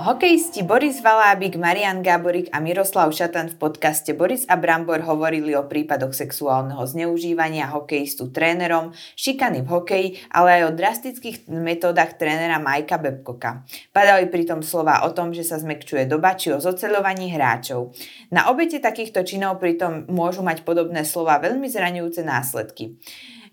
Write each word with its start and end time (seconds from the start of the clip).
Hokejisti 0.00 0.64
Boris 0.64 1.04
Valábik, 1.04 1.60
Marian 1.60 2.00
Gáborik 2.00 2.48
a 2.56 2.58
Miroslav 2.64 3.12
Šatan 3.12 3.52
v 3.52 3.60
podcaste 3.60 4.16
Boris 4.16 4.48
a 4.48 4.56
Brambor 4.56 5.04
hovorili 5.04 5.52
o 5.52 5.68
prípadoch 5.68 6.16
sexuálneho 6.16 6.80
zneužívania 6.88 7.68
hokejistu 7.68 8.32
trénerom, 8.32 8.96
šikany 8.96 9.60
v 9.60 9.68
hokeji, 9.68 10.08
ale 10.32 10.56
aj 10.56 10.62
o 10.64 10.76
drastických 10.80 11.52
metódach 11.52 12.16
trénera 12.16 12.56
Majka 12.56 12.96
Bebkoka. 12.96 13.68
Padali 13.92 14.24
pritom 14.32 14.64
slova 14.64 15.04
o 15.04 15.12
tom, 15.12 15.36
že 15.36 15.44
sa 15.44 15.60
zmekčuje 15.60 16.08
doba 16.08 16.32
či 16.32 16.48
o 16.48 16.64
zoceľovaní 16.64 17.28
hráčov. 17.36 17.92
Na 18.32 18.48
obete 18.48 18.80
takýchto 18.80 19.20
činov 19.20 19.60
pritom 19.60 20.08
môžu 20.08 20.40
mať 20.40 20.64
podobné 20.64 21.04
slova 21.04 21.36
veľmi 21.44 21.68
zraňujúce 21.68 22.24
následky. 22.24 22.96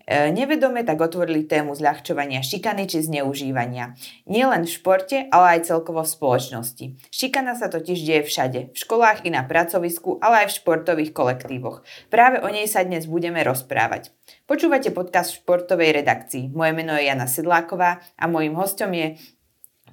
E, 0.08 0.32
nevedome 0.32 0.88
tak 0.88 0.96
otvorili 1.04 1.44
tému 1.44 1.76
zľahčovania 1.76 2.40
šikany 2.40 2.88
či 2.88 3.04
zneužívania. 3.04 3.92
Nie 4.24 4.48
len 4.48 4.64
v 4.64 4.72
športe, 4.72 5.28
ale 5.28 5.60
aj 5.60 5.68
celkovo 5.68 6.00
v 6.00 6.08
spoločnosti. 6.08 6.96
Šikana 7.12 7.52
sa 7.52 7.68
totiž 7.68 8.08
deje 8.08 8.24
všade, 8.24 8.60
v 8.72 8.76
školách 8.76 9.28
i 9.28 9.30
na 9.36 9.44
pracovisku, 9.44 10.16
ale 10.24 10.44
aj 10.44 10.46
v 10.48 10.56
športových 10.64 11.12
kolektívoch. 11.12 11.84
Práve 12.08 12.40
o 12.40 12.48
nej 12.48 12.64
sa 12.64 12.88
dnes 12.88 13.04
budeme 13.04 13.44
rozprávať. 13.44 14.08
Počúvate 14.48 14.96
podcast 14.96 15.36
v 15.36 15.44
športovej 15.44 16.00
redakcii. 16.00 16.56
Moje 16.56 16.72
meno 16.72 16.96
je 16.96 17.04
Jana 17.04 17.28
Sidláková 17.28 18.00
a 18.16 18.24
mojím 18.24 18.56
hostom 18.56 18.96
je 18.96 19.20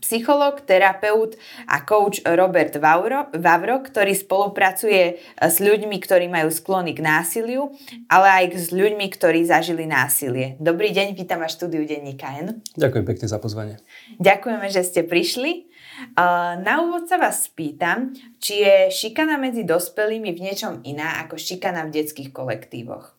psycholog, 0.02 0.64
terapeut 0.64 1.38
a 1.68 1.84
coach 1.84 2.24
Robert 2.26 2.76
Vavro, 2.80 3.32
Vavro, 3.36 3.84
ktorý 3.84 4.16
spolupracuje 4.16 5.02
e, 5.06 5.14
s 5.40 5.62
ľuďmi, 5.64 5.98
ktorí 6.02 6.28
majú 6.28 6.52
sklony 6.52 6.96
k 6.96 7.04
násiliu, 7.04 7.72
ale 8.12 8.28
aj 8.44 8.46
s 8.56 8.70
ľuďmi, 8.74 9.06
ktorí 9.12 9.46
zažili 9.48 9.86
násilie. 9.86 10.56
Dobrý 10.58 10.92
deň, 10.92 11.16
vítam 11.16 11.40
vás 11.40 11.56
štúdiu 11.56 11.86
Denníka 11.86 12.32
N. 12.42 12.66
Ďakujem 12.76 13.06
pekne 13.06 13.28
za 13.30 13.38
pozvanie. 13.38 13.76
Ďakujeme, 14.18 14.68
že 14.72 14.82
ste 14.84 15.02
prišli. 15.06 15.52
E, 15.54 16.24
na 16.60 16.84
úvod 16.84 17.08
sa 17.08 17.22
vás 17.22 17.48
spýtam, 17.48 18.16
či 18.40 18.66
je 18.66 18.78
šikana 18.92 19.38
medzi 19.38 19.64
dospelými 19.64 20.34
v 20.34 20.40
niečom 20.40 20.82
iná 20.84 21.24
ako 21.24 21.40
šikana 21.40 21.88
v 21.88 21.94
detských 22.02 22.34
kolektívoch. 22.36 23.16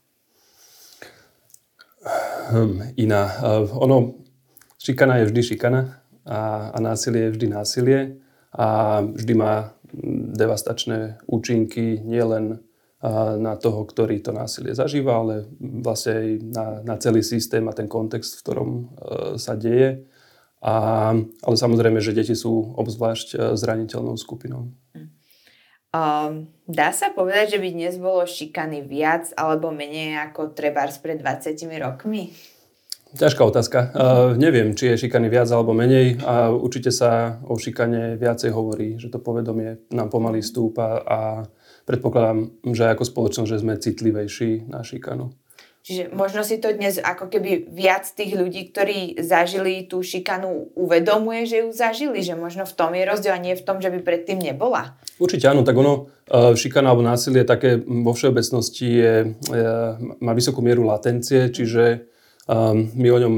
Hm, 2.51 2.95
iná. 2.97 3.23
Uh, 3.43 3.67
ono, 3.83 4.15
šikana 4.79 5.19
je 5.19 5.25
vždy 5.27 5.43
šikana 5.43 5.81
a, 6.27 6.75
a 6.75 6.79
násilie 6.83 7.31
je 7.31 7.35
vždy 7.39 7.47
násilie 7.49 7.99
a 8.53 9.01
vždy 9.01 9.35
má 9.39 9.73
devastačné 10.37 11.23
účinky 11.31 12.03
nielen 12.03 12.67
na 13.39 13.55
toho, 13.61 13.85
ktorý 13.85 14.19
to 14.25 14.33
násilie 14.33 14.73
zažíva, 14.75 15.21
ale 15.21 15.47
vlastne 15.61 16.13
aj 16.17 16.29
na, 16.43 16.67
na 16.83 16.95
celý 16.97 17.21
systém 17.23 17.63
a 17.69 17.77
ten 17.77 17.87
kontext, 17.87 18.41
v 18.41 18.43
ktorom 18.43 18.71
e, 18.73 18.83
sa 19.37 19.53
deje. 19.55 20.09
A, 20.65 21.13
ale 21.13 21.57
samozrejme, 21.61 22.01
že 22.01 22.17
deti 22.17 22.33
sú 22.33 22.73
obzvlášť 22.75 23.29
e, 23.37 23.37
zraniteľnou 23.55 24.17
skupinou. 24.17 24.73
Um, 25.97 26.51
dá 26.67 26.91
sa 26.91 27.13
povedať, 27.13 27.57
že 27.57 27.63
by 27.63 27.69
dnes 27.73 27.95
bolo 28.01 28.25
šikany 28.25 28.83
viac 28.83 29.31
alebo 29.37 29.71
menej 29.71 30.33
ako 30.33 30.57
trebárs 30.57 30.99
pred 30.99 31.21
20 31.21 31.53
rokmi? 31.79 32.33
Ťažká 33.17 33.43
otázka. 33.49 33.79
Uh, 33.97 34.37
neviem, 34.37 34.77
či 34.77 34.93
je 34.93 35.09
šikany 35.09 35.33
viac 35.33 35.49
alebo 35.49 35.73
menej 35.73 36.21
a 36.21 36.53
určite 36.53 36.93
sa 36.93 37.41
o 37.49 37.57
šikane 37.57 38.21
viacej 38.21 38.53
hovorí, 38.53 39.01
že 39.01 39.09
to 39.09 39.17
povedomie 39.17 39.81
nám 39.89 40.13
pomaly 40.13 40.45
stúpa 40.45 41.01
a 41.01 41.19
predpokladám, 41.89 42.61
že 42.77 42.93
ako 42.93 43.09
spoločnosť, 43.09 43.49
že 43.49 43.61
sme 43.65 43.81
citlivejší 43.81 44.69
na 44.69 44.85
šikanu. 44.85 45.33
Čiže 45.87 46.11
možno 46.19 46.43
si 46.43 46.59
to 46.59 46.75
dnes 46.75 46.99
ako 46.99 47.31
keby 47.31 47.71
viac 47.71 48.11
tých 48.11 48.35
ľudí, 48.35 48.75
ktorí 48.75 49.23
zažili 49.23 49.87
tú 49.87 50.03
šikanu, 50.03 50.75
uvedomuje, 50.75 51.47
že 51.47 51.63
ju 51.63 51.71
zažili, 51.71 52.27
že 52.27 52.35
možno 52.35 52.67
v 52.67 52.75
tom 52.75 52.91
je 52.91 53.07
rozdiel 53.07 53.39
a 53.39 53.39
nie 53.39 53.55
v 53.55 53.63
tom, 53.63 53.79
že 53.79 53.95
by 53.95 54.03
predtým 54.03 54.43
nebola. 54.43 54.99
Určite 55.23 55.47
áno, 55.47 55.63
tak 55.63 55.79
ono, 55.79 56.11
uh, 56.27 56.59
šikana 56.59 56.91
alebo 56.91 57.07
násilie 57.07 57.47
také 57.47 57.79
vo 57.81 58.13
všeobecnosti 58.13 58.89
je, 58.99 59.15
je, 59.47 59.73
má 60.19 60.35
vysokú 60.35 60.59
mieru 60.59 60.83
latencie, 60.83 61.55
čiže 61.55 62.13
Um, 62.47 62.95
my 62.95 63.09
o 63.11 63.19
ňom 63.19 63.35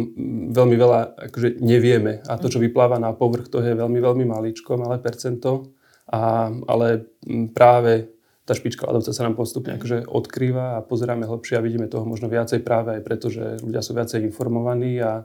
veľmi 0.53 0.77
veľa 0.77 1.01
akože 1.33 1.65
nevieme. 1.65 2.21
A 2.29 2.37
to, 2.37 2.53
čo 2.53 2.61
vypláva 2.61 3.01
na 3.01 3.17
povrch, 3.17 3.49
to 3.49 3.65
je 3.65 3.73
veľmi, 3.73 3.97
veľmi 4.05 4.29
maličko, 4.29 4.77
malé 4.77 5.01
percento, 5.01 5.73
a, 6.13 6.53
ale 6.69 7.09
práve 7.57 8.13
tá 8.45 8.53
špička 8.57 8.89
ľadovca 8.89 9.13
sa 9.13 9.25
nám 9.29 9.37
postupne 9.37 9.77
akože 9.77 10.09
odkrýva 10.09 10.81
a 10.81 10.85
pozeráme 10.85 11.29
hlbšie 11.29 11.61
a 11.61 11.65
vidíme 11.65 11.89
toho 11.89 12.09
možno 12.09 12.33
viacej 12.33 12.65
práve 12.65 12.97
aj 12.97 13.03
preto, 13.05 13.29
že 13.29 13.61
ľudia 13.61 13.85
sú 13.85 13.93
viacej 13.93 14.25
informovaní 14.25 15.01
a, 15.05 15.25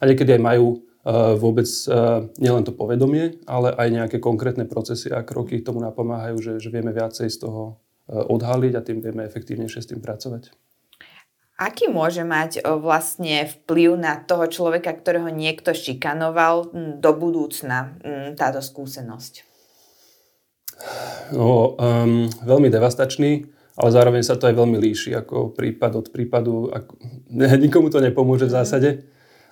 a 0.00 0.02
niekedy 0.08 0.36
aj 0.36 0.40
majú 0.40 0.80
uh, 0.80 1.36
vôbec 1.36 1.68
uh, 1.92 2.28
nielen 2.40 2.64
to 2.64 2.72
povedomie, 2.72 3.44
ale 3.44 3.76
aj 3.76 3.88
nejaké 3.92 4.16
konkrétne 4.24 4.64
procesy 4.64 5.12
a 5.12 5.20
kroky 5.20 5.60
tomu 5.60 5.84
napomáhajú, 5.84 6.36
že, 6.40 6.52
že 6.64 6.72
vieme 6.72 6.96
viacej 6.96 7.28
z 7.28 7.44
toho 7.44 7.76
uh, 8.08 8.24
odhaliť 8.24 8.72
a 8.72 8.80
tým 8.80 9.04
vieme 9.04 9.28
efektívnejšie 9.28 9.80
s 9.84 9.90
tým 9.92 10.00
pracovať. 10.00 10.48
Aký 11.62 11.86
môže 11.86 12.26
mať 12.26 12.66
vlastne 12.82 13.46
vplyv 13.46 13.94
na 13.94 14.18
toho 14.18 14.50
človeka, 14.50 14.90
ktorého 14.98 15.30
niekto 15.30 15.70
šikanoval 15.70 16.74
do 16.98 17.10
budúcna 17.14 17.94
táto 18.34 18.58
skúsenosť? 18.58 19.52
No, 21.32 21.78
um, 21.78 22.26
veľmi 22.42 22.68
devastačný, 22.68 23.46
ale 23.78 23.88
zároveň 23.94 24.22
sa 24.26 24.34
to 24.34 24.50
aj 24.50 24.58
veľmi 24.58 24.76
líši, 24.76 25.14
ako 25.16 25.54
prípad 25.54 25.92
od 26.02 26.06
prípadu. 26.10 26.68
Ako, 26.68 26.92
ne, 27.32 27.46
nikomu 27.56 27.88
to 27.88 28.02
nepomôže 28.02 28.50
v 28.50 28.52
mhm. 28.52 28.58
zásade, 28.58 28.90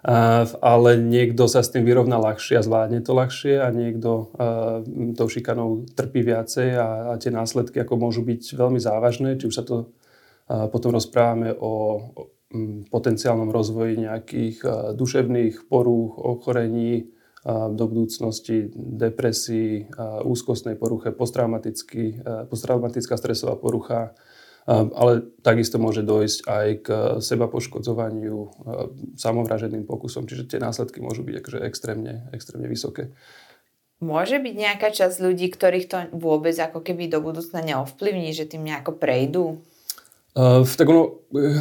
uh, 0.05 0.45
ale 0.61 0.99
niekto 0.99 1.47
sa 1.47 1.63
s 1.63 1.71
tým 1.73 1.87
vyrovná 1.87 2.19
ľahšie 2.19 2.61
a 2.61 2.67
zvládne 2.67 3.01
to 3.01 3.13
ľahšie 3.15 3.63
a 3.63 3.71
niekto 3.71 4.35
uh, 4.37 4.83
tou 5.15 5.29
šikanou 5.31 5.87
trpí 5.95 6.27
viacej 6.27 6.69
a, 6.77 7.15
a 7.15 7.21
tie 7.23 7.33
následky 7.33 7.81
ako 7.81 7.95
môžu 7.97 8.27
byť 8.27 8.59
veľmi 8.59 8.81
závažné, 8.83 9.39
či 9.41 9.47
už 9.47 9.55
sa 9.55 9.65
to 9.65 9.95
potom 10.51 10.91
rozprávame 10.91 11.55
o 11.55 12.03
potenciálnom 12.91 13.55
rozvoji 13.55 14.11
nejakých 14.11 14.67
duševných 14.99 15.71
porúch, 15.71 16.19
ochorení, 16.19 17.15
do 17.47 17.89
budúcnosti 17.89 18.69
depresii, 18.77 19.89
úzkostnej 20.29 20.77
poruche, 20.77 21.09
posttraumatická 21.09 23.17
stresová 23.17 23.57
porucha, 23.57 24.13
ale 24.69 25.25
takisto 25.41 25.81
môže 25.81 26.05
dojsť 26.05 26.39
aj 26.45 26.67
k 26.85 26.89
seba 27.25 27.49
poškodzovaniu, 27.49 28.37
samovraženým 29.17 29.89
pokusom, 29.89 30.29
čiže 30.29 30.53
tie 30.53 30.61
následky 30.61 31.01
môžu 31.01 31.25
byť 31.25 31.41
akože 31.41 31.59
extrémne, 31.65 32.29
extrémne 32.37 32.69
vysoké. 32.69 33.17
Môže 34.05 34.37
byť 34.37 34.55
nejaká 34.61 34.93
časť 34.93 35.25
ľudí, 35.25 35.49
ktorých 35.49 35.89
to 35.89 36.13
vôbec 36.13 36.53
ako 36.61 36.85
keby 36.85 37.09
do 37.09 37.25
budúcna 37.25 37.65
neovplyvní, 37.65 38.37
že 38.37 38.53
tým 38.53 38.69
nejako 38.69 39.01
prejdú? 39.01 39.65
Uh, 40.31 40.63
tak 40.63 40.87
ono, 40.87 41.27
uh, 41.35 41.59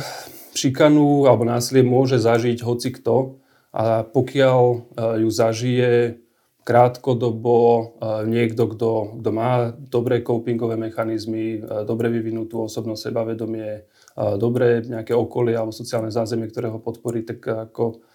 šikanu 0.54 1.26
alebo 1.26 1.42
násilie 1.46 1.82
môže 1.82 2.22
zažiť 2.22 2.62
hoci 2.62 2.94
kto 2.94 3.42
a 3.74 4.06
pokiaľ 4.06 4.60
uh, 4.62 5.18
ju 5.18 5.30
zažije 5.30 6.22
krátkodobo 6.62 7.58
uh, 7.58 7.82
niekto, 8.30 8.70
kto, 8.70 9.18
kto 9.26 9.30
má 9.34 9.74
dobré 9.74 10.22
copingové 10.22 10.78
mechanizmy, 10.78 11.66
uh, 11.66 11.82
dobre 11.82 12.14
vyvinutú 12.14 12.70
osobnosť, 12.70 13.10
sebavedomie, 13.10 13.90
uh, 13.90 14.38
dobré 14.38 14.86
nejaké 14.86 15.18
okolie 15.18 15.58
alebo 15.58 15.74
sociálne 15.74 16.14
zázemie, 16.14 16.46
ktoré 16.46 16.70
ho 16.70 16.78
podporí, 16.78 17.26
tak 17.26 17.42
ako 17.42 18.06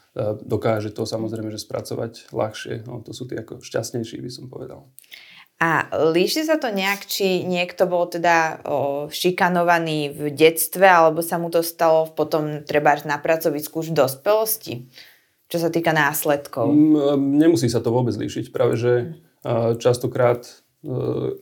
dokáže 0.46 0.94
to 0.94 1.02
samozrejme 1.10 1.50
že 1.50 1.58
spracovať 1.58 2.30
ľahšie. 2.30 2.86
No, 2.86 3.02
to 3.02 3.10
sú 3.10 3.26
tí 3.26 3.34
ako 3.34 3.58
šťastnejší, 3.58 4.22
by 4.22 4.30
som 4.30 4.46
povedal. 4.46 4.86
A 5.64 5.88
líši 6.12 6.44
sa 6.44 6.60
to 6.60 6.68
nejak, 6.68 7.08
či 7.08 7.40
niekto 7.40 7.88
bol 7.88 8.04
teda 8.04 8.60
o, 8.68 9.08
šikanovaný 9.08 10.12
v 10.12 10.20
detstve, 10.28 10.84
alebo 10.84 11.24
sa 11.24 11.40
mu 11.40 11.48
to 11.48 11.64
stalo 11.64 12.04
potom 12.12 12.60
treba 12.68 12.92
na 13.08 13.16
pracovisku 13.16 13.80
už 13.80 13.96
v 13.96 14.04
dospelosti, 14.04 14.74
čo 15.48 15.56
sa 15.56 15.72
týka 15.72 15.96
následkov? 15.96 16.68
Nemusí 17.16 17.72
sa 17.72 17.80
to 17.80 17.96
vôbec 17.96 18.12
líšiť. 18.12 18.52
Práve, 18.52 18.76
že 18.76 19.16
častokrát, 19.80 20.44
e, 20.84 20.92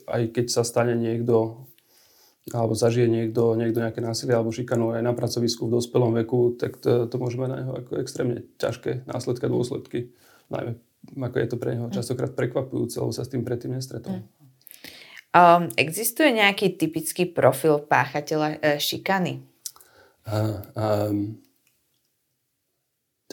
aj 0.07 0.23
keď 0.31 0.45
sa 0.47 0.63
stane 0.63 0.95
niekto 0.95 1.67
alebo 2.51 2.75
zažije 2.75 3.07
niekto, 3.07 3.55
niekto 3.55 3.79
nejaké 3.79 4.03
násilie 4.03 4.35
alebo 4.35 4.51
šikanu 4.51 4.99
aj 4.99 5.03
na 5.03 5.15
pracovisku 5.15 5.67
v 5.67 5.79
dospelom 5.79 6.11
veku, 6.23 6.59
tak 6.59 6.75
to, 6.79 7.07
to 7.07 7.15
môže 7.15 7.39
mať 7.39 7.49
na 7.51 7.57
neho 7.63 7.71
ako 7.71 8.03
extrémne 8.03 8.43
ťažké 8.59 9.07
následky 9.07 9.47
a 9.47 9.53
dôsledky. 9.55 9.99
Najmä 10.51 10.75
ako 11.11 11.35
je 11.39 11.47
to 11.47 11.57
pre 11.59 11.75
neho 11.75 11.91
častokrát 11.91 12.31
prekvapujúce, 12.31 12.97
lebo 12.99 13.11
sa 13.11 13.27
s 13.27 13.31
tým 13.31 13.43
predtým 13.43 13.75
nestretol. 13.75 14.23
Um, 15.33 15.73
existuje 15.81 16.29
nejaký 16.29 16.77
typický 16.77 17.25
profil 17.25 17.81
páchateľa 17.81 18.61
e, 18.61 18.77
šikany? 18.77 19.41
Uh, 20.29 20.61
um, 20.77 21.41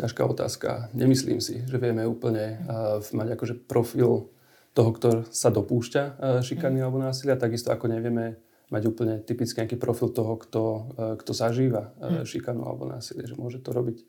ťažká 0.01 0.25
otázka. 0.25 0.89
Nemyslím 0.97 1.45
si, 1.45 1.61
že 1.61 1.77
vieme 1.77 2.09
úplne 2.09 2.65
uh, 2.65 3.05
mať 3.05 3.37
akože 3.37 3.55
profil 3.69 4.33
toho, 4.73 4.91
kto 4.97 5.09
sa 5.29 5.53
dopúšťa 5.53 6.03
uh, 6.03 6.41
šikany 6.41 6.81
mm. 6.81 6.85
alebo 6.89 6.99
násilia, 7.05 7.37
takisto 7.37 7.69
ako 7.69 7.93
nevieme 7.93 8.41
mať 8.73 8.83
úplne 8.89 9.21
typický 9.21 9.61
nejaký 9.61 9.77
profil 9.77 10.09
toho, 10.09 10.41
kto, 10.41 10.63
uh, 10.97 11.15
kto 11.21 11.37
zažíva 11.37 11.93
uh, 12.01 12.25
šikanu 12.25 12.65
alebo 12.65 12.89
násilie, 12.89 13.29
že 13.29 13.37
môže 13.37 13.61
to 13.61 13.77
robiť 13.77 14.09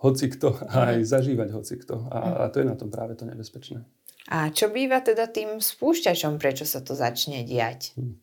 hocikto 0.00 0.56
a 0.72 0.96
aj 0.96 1.04
zažívať 1.04 1.48
hocikto. 1.52 2.08
A, 2.08 2.44
a 2.44 2.48
to 2.48 2.64
je 2.64 2.66
na 2.66 2.76
tom 2.76 2.88
práve 2.88 3.16
to 3.16 3.28
nebezpečné. 3.28 3.84
A 4.32 4.48
čo 4.52 4.72
býva 4.72 5.00
teda 5.04 5.28
tým 5.28 5.60
spúšťačom, 5.60 6.40
prečo 6.40 6.64
sa 6.64 6.80
to 6.80 6.96
začne 6.96 7.44
diať? 7.44 7.96
Hm. 7.96 8.16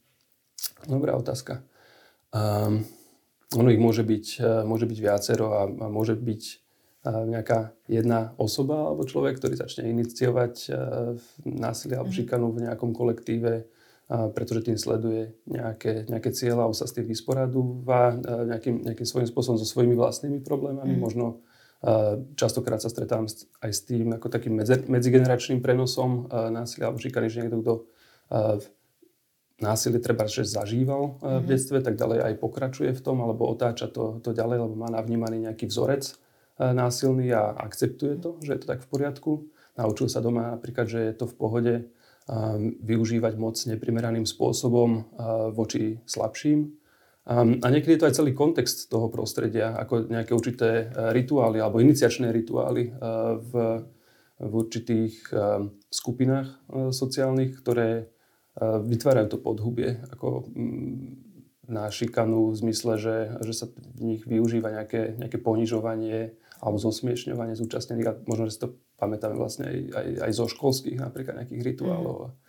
Dobrá 0.89 1.13
otázka. 1.13 1.61
Um, 2.33 2.85
ono 3.55 3.69
ich 3.71 3.79
môže 3.79 4.03
byť, 4.03 4.25
e, 4.43 4.51
môže 4.67 4.83
byť 4.83 4.99
viacero 4.99 5.55
a, 5.55 5.61
a 5.63 5.87
môže 5.87 6.19
byť 6.19 6.43
e, 6.43 6.55
nejaká 7.07 7.71
jedna 7.87 8.35
osoba 8.35 8.91
alebo 8.91 9.07
človek, 9.07 9.39
ktorý 9.39 9.55
začne 9.55 9.87
iniciovať 9.87 10.53
e, 10.67 10.69
násilie 11.47 11.95
alebo 11.95 12.11
mhm. 12.11 12.17
šikanu 12.19 12.47
v 12.51 12.63
nejakom 12.67 12.91
kolektíve, 12.91 13.71
pretože 14.07 14.71
tým 14.71 14.79
sleduje 14.79 15.35
nejaké, 15.51 16.07
nejaké 16.07 16.31
cieľa, 16.31 16.63
a 16.63 16.71
sa 16.71 16.87
s 16.87 16.95
tým 16.95 17.11
vysporadúva 17.11 18.15
nejakým, 18.47 18.87
nejakým 18.87 19.03
svojím 19.03 19.27
spôsobom 19.27 19.59
so 19.59 19.67
svojimi 19.67 19.99
vlastnými 19.99 20.39
problémami. 20.47 20.95
Mm. 20.95 21.01
Možno 21.03 21.43
častokrát 22.33 22.81
sa 22.81 22.89
stretávam 22.89 23.29
aj 23.61 23.71
s 23.71 23.81
tým 23.85 24.17
ako 24.17 24.33
takým 24.33 24.57
medzigeneračným 24.89 25.61
prenosom 25.61 26.25
násilia 26.49 26.89
alebo 26.89 26.97
šikany, 26.97 27.29
že 27.29 27.45
niekto, 27.45 27.61
kto 27.61 27.73
násilie 29.61 30.01
treba, 30.01 30.25
že 30.29 30.45
zažíval 30.45 31.17
mm-hmm. 31.17 31.41
v 31.41 31.45
mhm. 31.45 31.49
detstve, 31.49 31.77
tak 31.81 31.97
ďalej 31.97 32.19
aj 32.25 32.33
pokračuje 32.41 32.91
v 32.93 33.01
tom, 33.01 33.21
alebo 33.21 33.49
otáča 33.49 33.89
to, 33.89 34.21
to 34.21 34.33
ďalej, 34.33 34.57
lebo 34.65 34.73
má 34.73 34.89
navnímaný 34.89 35.49
nejaký 35.49 35.69
vzorec 35.69 36.17
násilný 36.57 37.29
a 37.37 37.53
akceptuje 37.53 38.17
to, 38.17 38.41
že 38.41 38.57
je 38.57 38.59
to 38.65 38.67
tak 38.73 38.81
v 38.81 38.89
poriadku. 38.89 39.31
Naučil 39.77 40.09
sa 40.09 40.25
doma 40.25 40.57
napríklad, 40.57 40.89
že 40.89 40.99
je 41.05 41.13
to 41.13 41.29
v 41.29 41.37
pohode 41.37 41.73
využívať 42.81 43.33
moc 43.37 43.55
neprimeraným 43.55 44.25
spôsobom 44.25 45.05
voči 45.53 46.01
slabším. 46.09 46.73
A 47.27 47.67
niekedy 47.67 47.99
je 47.99 48.01
to 48.01 48.07
aj 48.07 48.17
celý 48.23 48.31
kontext 48.31 48.87
toho 48.87 49.11
prostredia, 49.11 49.75
ako 49.75 50.07
nejaké 50.07 50.31
určité 50.31 50.87
rituály 51.11 51.59
alebo 51.59 51.83
iniciačné 51.83 52.31
rituály 52.31 52.95
uh, 52.95 53.35
v, 53.35 53.53
v 54.39 54.51
určitých 54.55 55.35
uh, 55.35 55.67
skupinách 55.91 56.55
sociálnych, 56.95 57.59
ktoré 57.59 58.07
vytvárajú 58.63 59.37
to 59.37 59.37
podhubie 59.37 60.01
ako 60.09 60.49
na 61.69 61.91
šikanu 61.93 62.49
v 62.49 62.57
zmysle, 62.57 62.97
že, 62.97 63.37
že 63.45 63.53
sa 63.53 63.65
v 63.69 64.01
nich 64.01 64.25
využíva 64.25 64.73
nejaké, 64.73 65.13
nejaké 65.19 65.37
ponižovanie 65.37 66.33
alebo 66.57 66.81
zosmiešňovanie 66.81 67.53
zúčastnených 67.53 68.07
a 68.09 68.17
možno, 68.25 68.49
že 68.49 68.57
si 68.57 68.63
to 68.65 68.73
pamätáme 68.97 69.37
vlastne 69.37 69.69
aj, 69.69 69.77
aj, 69.93 70.07
aj 70.25 70.31
zo 70.33 70.45
školských 70.49 70.97
napríklad 70.97 71.37
nejakých 71.43 71.61
rituálov. 71.75 72.33
Mm 72.33 72.46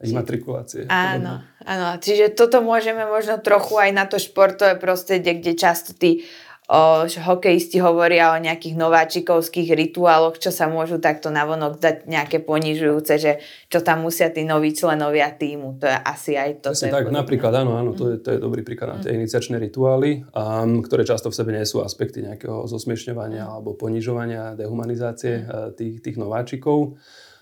imatrikulácie. 0.00 0.88
Áno, 0.88 1.44
áno. 1.60 1.88
Čiže 2.00 2.32
toto 2.32 2.64
môžeme 2.64 3.04
možno 3.04 3.36
trochu 3.40 3.76
aj 3.76 3.90
na 3.92 4.04
to 4.08 4.16
športové 4.16 4.80
prostredie, 4.80 5.36
kde 5.36 5.52
často 5.52 5.92
tí 5.92 6.24
o, 6.70 7.04
hokejisti 7.04 7.82
hovoria 7.82 8.32
o 8.32 8.38
nejakých 8.38 8.78
nováčikovských 8.78 9.74
rituáloch, 9.74 10.38
čo 10.38 10.54
sa 10.54 10.70
môžu 10.70 11.02
takto 11.02 11.28
navonok 11.28 11.82
dať 11.82 11.96
nejaké 12.06 12.38
ponižujúce, 12.40 13.14
že 13.18 13.32
čo 13.66 13.82
tam 13.82 14.06
musia 14.06 14.30
tí 14.30 14.46
noví 14.46 14.70
členovia 14.70 15.34
týmu. 15.34 15.82
To 15.82 15.86
je 15.90 15.96
asi 15.98 16.32
aj 16.38 16.50
to. 16.62 16.70
Asi 16.72 16.88
tak, 16.88 17.10
napríklad, 17.10 17.52
áno, 17.60 17.74
áno, 17.76 17.92
to 17.98 18.14
je, 18.14 18.22
to 18.22 18.32
je 18.32 18.38
dobrý 18.38 18.62
príklad 18.62 18.94
na 18.94 18.98
tie 19.02 19.12
iniciačné 19.18 19.58
rituály, 19.58 20.22
um, 20.30 20.80
ktoré 20.80 21.02
často 21.02 21.28
v 21.28 21.36
sebe 21.36 21.50
nie 21.50 21.66
sú 21.66 21.82
aspekty 21.82 22.22
nejakého 22.22 22.70
zosmiešňovania 22.70 23.50
alebo 23.50 23.74
ponižovania, 23.74 24.54
dehumanizácie 24.54 25.34
uh, 25.42 25.74
tých, 25.74 26.00
tých 26.00 26.16
nováčikov. 26.16 26.96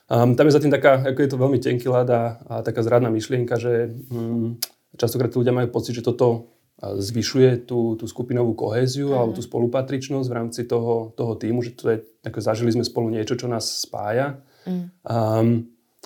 Um, 0.08 0.32
tam 0.32 0.48
je 0.48 0.56
za 0.56 0.62
tým 0.64 0.72
taká, 0.72 1.04
ako 1.04 1.20
je 1.20 1.30
to 1.30 1.36
veľmi 1.36 1.58
tenký 1.60 1.86
ľad 1.92 2.08
a, 2.08 2.22
a 2.48 2.54
taká 2.64 2.80
zradná 2.80 3.12
myšlienka, 3.12 3.60
že 3.60 3.92
um, 4.08 4.56
častokrát 4.96 5.28
ľudia 5.36 5.52
majú 5.52 5.68
pocit, 5.68 6.00
že 6.00 6.04
toto 6.04 6.58
zvyšuje 6.78 7.66
tú, 7.66 7.98
tú 7.98 8.06
skupinovú 8.06 8.54
kohéziu 8.54 9.10
alebo 9.10 9.34
tú 9.34 9.42
spolupatričnosť 9.42 10.28
v 10.30 10.36
rámci 10.36 10.60
toho, 10.62 11.10
toho 11.18 11.34
týmu, 11.34 11.58
že 11.58 11.74
to 11.74 11.90
je, 11.90 11.96
ako 12.22 12.38
zažili 12.38 12.70
sme 12.70 12.86
spolu 12.86 13.10
niečo, 13.10 13.34
čo 13.34 13.50
nás 13.50 13.82
spája. 13.82 14.38
Mm. 14.62 14.86
Um, 15.02 15.48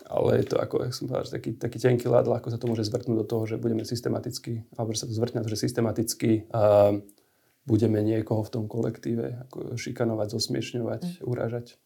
ale 0.09 0.41
je 0.41 0.45
to, 0.49 0.57
ako 0.57 0.89
jak 0.89 0.97
som 0.97 1.05
povedal, 1.13 1.29
taký, 1.29 1.51
taký 1.61 1.77
tenký 1.77 2.09
ľad, 2.09 2.25
ako 2.25 2.49
sa 2.49 2.57
to 2.57 2.69
môže 2.73 2.89
zvrtnúť 2.89 3.17
do 3.21 3.27
toho, 3.29 3.45
že 3.45 3.61
budeme 3.61 3.85
systematicky, 3.85 4.65
alebo 4.73 4.97
že 4.97 5.05
sa 5.05 5.07
to 5.09 5.13
zvrtne 5.13 5.45
že 5.45 5.61
systematicky 5.61 6.49
uh, 6.49 6.97
budeme 7.69 8.01
niekoho 8.01 8.41
v 8.41 8.53
tom 8.53 8.65
kolektíve 8.65 9.45
ako 9.49 9.77
šikanovať, 9.77 10.29
zosmiešňovať, 10.33 11.03
mm. 11.05 11.29
urážať. 11.29 11.77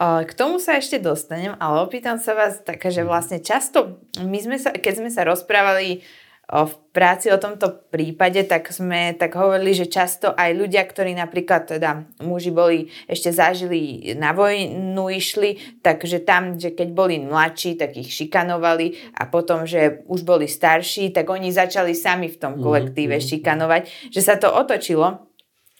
K 0.00 0.30
tomu 0.34 0.58
sa 0.58 0.74
ešte 0.74 0.98
dostanem, 0.98 1.54
ale 1.62 1.86
opýtam 1.86 2.18
sa 2.18 2.34
vás 2.34 2.58
také, 2.66 2.90
že 2.90 3.06
mhm. 3.06 3.08
vlastne 3.08 3.38
často, 3.38 4.02
my 4.18 4.38
sme 4.42 4.56
sa, 4.58 4.74
keď 4.74 4.94
sme 4.98 5.10
sa 5.10 5.22
rozprávali 5.22 6.02
v 6.44 6.74
práci 6.92 7.32
o 7.32 7.40
tomto 7.40 7.88
prípade, 7.88 8.44
tak 8.44 8.68
sme 8.68 9.16
tak 9.16 9.32
hovorili, 9.32 9.72
že 9.72 9.88
často 9.88 10.36
aj 10.36 10.52
ľudia, 10.52 10.84
ktorí 10.84 11.16
napríklad 11.16 11.64
teda 11.64 12.04
muži 12.20 12.52
boli, 12.52 12.92
ešte 13.08 13.32
zažili 13.32 14.12
na 14.12 14.36
vojnu 14.36 15.08
išli, 15.08 15.80
takže 15.80 16.20
tam, 16.20 16.60
že 16.60 16.76
keď 16.76 16.88
boli 16.92 17.16
mladší, 17.24 17.80
tak 17.80 17.96
ich 17.96 18.12
šikanovali 18.12 19.16
a 19.16 19.24
potom, 19.24 19.64
že 19.64 20.04
už 20.04 20.20
boli 20.28 20.44
starší, 20.44 21.16
tak 21.16 21.32
oni 21.32 21.48
začali 21.48 21.96
sami 21.96 22.28
v 22.28 22.36
tom 22.36 22.60
mhm, 22.60 22.62
kolektíve 22.62 23.16
mm-hmm. 23.16 23.30
šikanovať, 23.40 23.82
že 24.12 24.20
sa 24.20 24.36
to 24.36 24.52
otočilo. 24.52 25.24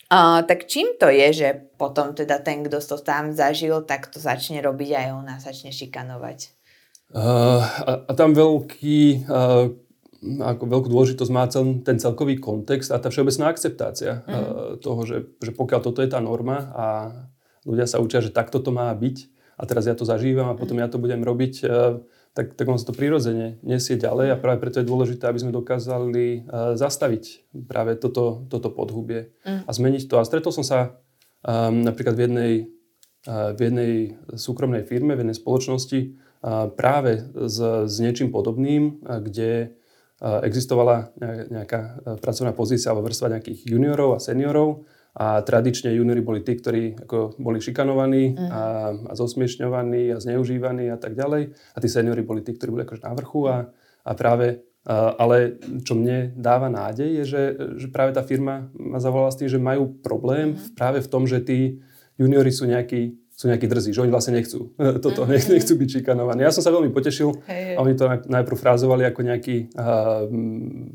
Uh, 0.05 0.45
tak 0.45 0.69
čím 0.69 0.93
to 1.01 1.09
je, 1.09 1.27
že 1.33 1.47
potom 1.81 2.13
teda 2.13 2.37
ten, 2.37 2.61
kto 2.61 2.77
to 2.77 2.97
tam 3.01 3.33
zažil, 3.33 3.81
tak 3.81 4.13
to 4.13 4.21
začne 4.21 4.61
robiť 4.61 4.89
aj 4.93 5.07
ona, 5.17 5.35
začne 5.41 5.73
šikanovať? 5.73 6.53
Uh, 7.09 7.61
a, 7.61 7.91
a 8.05 8.11
tam 8.13 8.37
veľký 8.37 9.25
uh, 9.25 9.73
ako 10.25 10.63
veľkú 10.65 10.87
dôležitosť 10.89 11.31
má 11.31 11.45
cel, 11.49 11.81
ten 11.85 11.97
celkový 12.01 12.41
kontext 12.41 12.89
a 12.89 12.97
tá 12.97 13.13
všeobecná 13.13 13.45
akceptácia 13.49 14.25
mm. 14.25 14.81
toho, 14.81 15.01
že, 15.05 15.17
že 15.37 15.53
pokiaľ 15.53 15.79
toto 15.85 16.01
je 16.01 16.09
tá 16.09 16.17
norma 16.17 16.73
a 16.73 16.85
ľudia 17.65 17.85
sa 17.85 18.01
učia, 18.01 18.25
že 18.25 18.33
takto 18.33 18.57
to 18.57 18.73
má 18.73 18.89
byť 18.93 19.17
a 19.55 19.63
teraz 19.63 19.87
ja 19.87 19.95
to 19.95 20.03
zažívam 20.03 20.49
a 20.49 20.57
potom 20.57 20.77
mm. 20.79 20.81
ja 20.81 20.87
to 20.89 20.97
budem 20.97 21.21
robiť, 21.21 21.53
eh, 21.63 21.69
tak, 22.35 22.59
tak 22.59 22.67
on 22.67 22.75
sa 22.75 22.91
to 22.91 22.97
prirodzene 22.99 23.63
nesie 23.63 23.95
ďalej 23.95 24.35
a 24.35 24.41
práve 24.41 24.59
preto 24.59 24.83
je 24.83 24.89
dôležité, 24.91 25.25
aby 25.25 25.39
sme 25.39 25.55
dokázali 25.55 26.25
eh, 26.27 26.75
zastaviť 26.75 27.55
práve 27.65 27.95
toto, 27.95 28.43
toto 28.51 28.67
podhubie 28.69 29.31
mm. 29.47 29.63
a 29.65 29.71
zmeniť 29.71 30.11
to. 30.11 30.19
A 30.19 30.27
stretol 30.27 30.51
som 30.51 30.67
sa 30.67 30.99
um, 31.41 31.87
napríklad 31.87 32.19
v 32.19 32.21
jednej, 32.27 32.53
uh, 33.31 33.55
v 33.55 33.59
jednej 33.71 33.93
súkromnej 34.35 34.83
firme, 34.83 35.15
v 35.15 35.23
jednej 35.23 35.39
spoločnosti 35.39 35.99
uh, 36.11 36.67
práve 36.75 37.23
s, 37.47 37.57
s 37.87 37.95
niečím 38.03 38.35
podobným, 38.35 38.99
uh, 38.99 39.23
kde 39.23 39.79
existovala 40.23 41.11
nejaká 41.51 41.79
e, 41.79 41.91
pracovná 42.23 42.55
pozícia 42.55 42.91
alebo 42.91 43.03
vrstva 43.03 43.35
nejakých 43.35 43.67
juniorov 43.67 44.15
a 44.15 44.23
seniorov 44.23 44.87
a 45.15 45.39
tradične 45.39 45.95
juniori 45.95 46.19
boli 46.19 46.43
tí, 46.43 46.59
ktorí 46.59 47.07
ako 47.07 47.39
boli 47.39 47.63
šikanovaní 47.63 48.35
uh-huh. 48.35 48.51
a, 48.51 48.61
a 49.07 49.13
zosmiešňovaní 49.15 50.11
a 50.11 50.19
zneužívaní 50.19 50.91
a 50.91 50.99
tak 50.99 51.15
ďalej. 51.15 51.55
A 51.55 51.77
tí 51.79 51.87
seniori 51.87 52.19
boli 52.19 52.43
tí, 52.43 52.51
ktorí 52.51 52.69
boli 52.75 52.83
akože 52.83 53.07
na 53.07 53.15
vrchu 53.15 53.41
a, 53.47 53.71
a 54.03 54.11
práve 54.11 54.67
a, 54.83 55.15
ale 55.15 55.55
čo 55.87 55.95
mne 55.95 56.35
dáva 56.35 56.67
nádej 56.67 57.09
je, 57.21 57.23
že, 57.23 57.43
že 57.79 57.87
práve 57.87 58.11
tá 58.11 58.27
firma 58.27 58.67
ma 58.75 58.99
zavolala 58.99 59.31
s 59.31 59.39
tým, 59.39 59.47
že 59.47 59.55
majú 59.55 59.95
problém 60.03 60.59
uh-huh. 60.59 60.75
práve 60.75 60.99
v 60.99 61.07
tom, 61.07 61.23
že 61.23 61.39
tí 61.39 61.79
juniori 62.19 62.51
sú 62.51 62.67
nejakí 62.67 63.24
sú 63.35 63.51
nejakí 63.51 63.67
drzí, 63.67 63.91
že 63.91 63.99
oni 63.99 64.11
vlastne 64.15 64.39
nechcú 64.39 64.71
toto, 65.03 65.27
mm-hmm. 65.27 65.51
nechcú 65.59 65.73
byť 65.75 65.89
šikanovaní. 65.99 66.47
Ja 66.47 66.55
som 66.55 66.63
sa 66.63 66.71
veľmi 66.71 66.95
potešil 66.95 67.29
hey, 67.43 67.75
a 67.75 67.83
oni 67.83 67.93
to 67.99 68.07
najprv 68.07 68.55
frázovali 68.55 69.03
ako 69.11 69.21
nejaký 69.27 69.75
uh, 69.75 70.23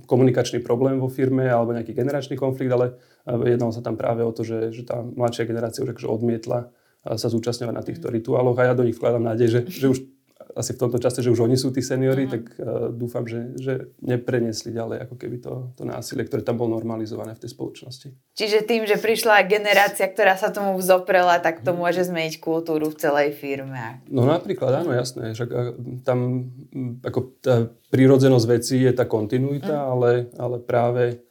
komunikačný 0.09 0.65
problém 0.65 0.97
vo 0.97 1.13
firme 1.13 1.45
alebo 1.45 1.77
nejaký 1.77 1.93
generačný 1.93 2.41
konflikt, 2.41 2.73
ale 2.73 2.97
uh, 2.97 3.37
jednalo 3.45 3.77
sa 3.77 3.85
tam 3.85 4.01
práve 4.01 4.25
o 4.25 4.33
to, 4.33 4.41
že, 4.41 4.73
že 4.73 4.89
tá 4.89 5.05
mladšia 5.05 5.45
generácia 5.45 5.85
už 5.85 5.93
akože 5.93 6.09
odmietla 6.09 6.73
sa 7.01 7.33
zúčastňovať 7.33 7.75
na 7.77 7.81
týchto 7.81 8.13
rituáloch 8.13 8.61
a 8.61 8.69
ja 8.69 8.77
do 8.77 8.85
nich 8.85 8.93
vkladám 8.93 9.25
nádej, 9.25 9.49
že, 9.49 9.61
že 9.73 9.87
už 9.89 9.99
asi 10.55 10.75
v 10.75 10.81
tomto 10.83 10.99
čase, 10.99 11.23
že 11.23 11.31
už 11.31 11.47
oni 11.47 11.55
sú 11.55 11.71
tí 11.71 11.83
seniori, 11.83 12.27
mm-hmm. 12.27 12.35
tak 12.35 12.43
uh, 12.59 12.89
dúfam, 12.91 13.25
že, 13.27 13.55
že 13.57 13.95
nepreniesli 14.03 14.75
ďalej 14.75 15.07
ako 15.09 15.15
keby 15.15 15.37
to, 15.39 15.73
to 15.79 15.83
násilie, 15.87 16.27
ktoré 16.27 16.43
tam 16.43 16.59
bolo 16.59 16.77
normalizované 16.79 17.39
v 17.39 17.43
tej 17.47 17.51
spoločnosti. 17.55 18.09
Čiže 18.35 18.67
tým, 18.67 18.85
že 18.85 18.99
prišla 18.99 19.47
generácia, 19.47 20.07
ktorá 20.11 20.35
sa 20.35 20.51
tomu 20.51 20.79
vzoprela, 20.79 21.39
tak 21.39 21.63
to 21.63 21.71
môže 21.71 22.07
zmeniť 22.07 22.43
kultúru 22.43 22.91
v 22.91 22.99
celej 22.99 23.29
firme. 23.39 24.03
No 24.11 24.27
napríklad, 24.27 24.83
áno, 24.83 24.91
jasné. 24.95 25.33
Že 25.35 25.45
tam 26.03 26.51
ako 27.03 27.21
tá 27.41 27.71
prírodzenosť 27.91 28.47
veci 28.47 28.83
je 28.83 28.93
tá 28.95 29.07
kontinuita, 29.07 29.75
mm. 29.75 29.91
ale, 29.91 30.11
ale 30.39 30.57
práve 30.63 31.27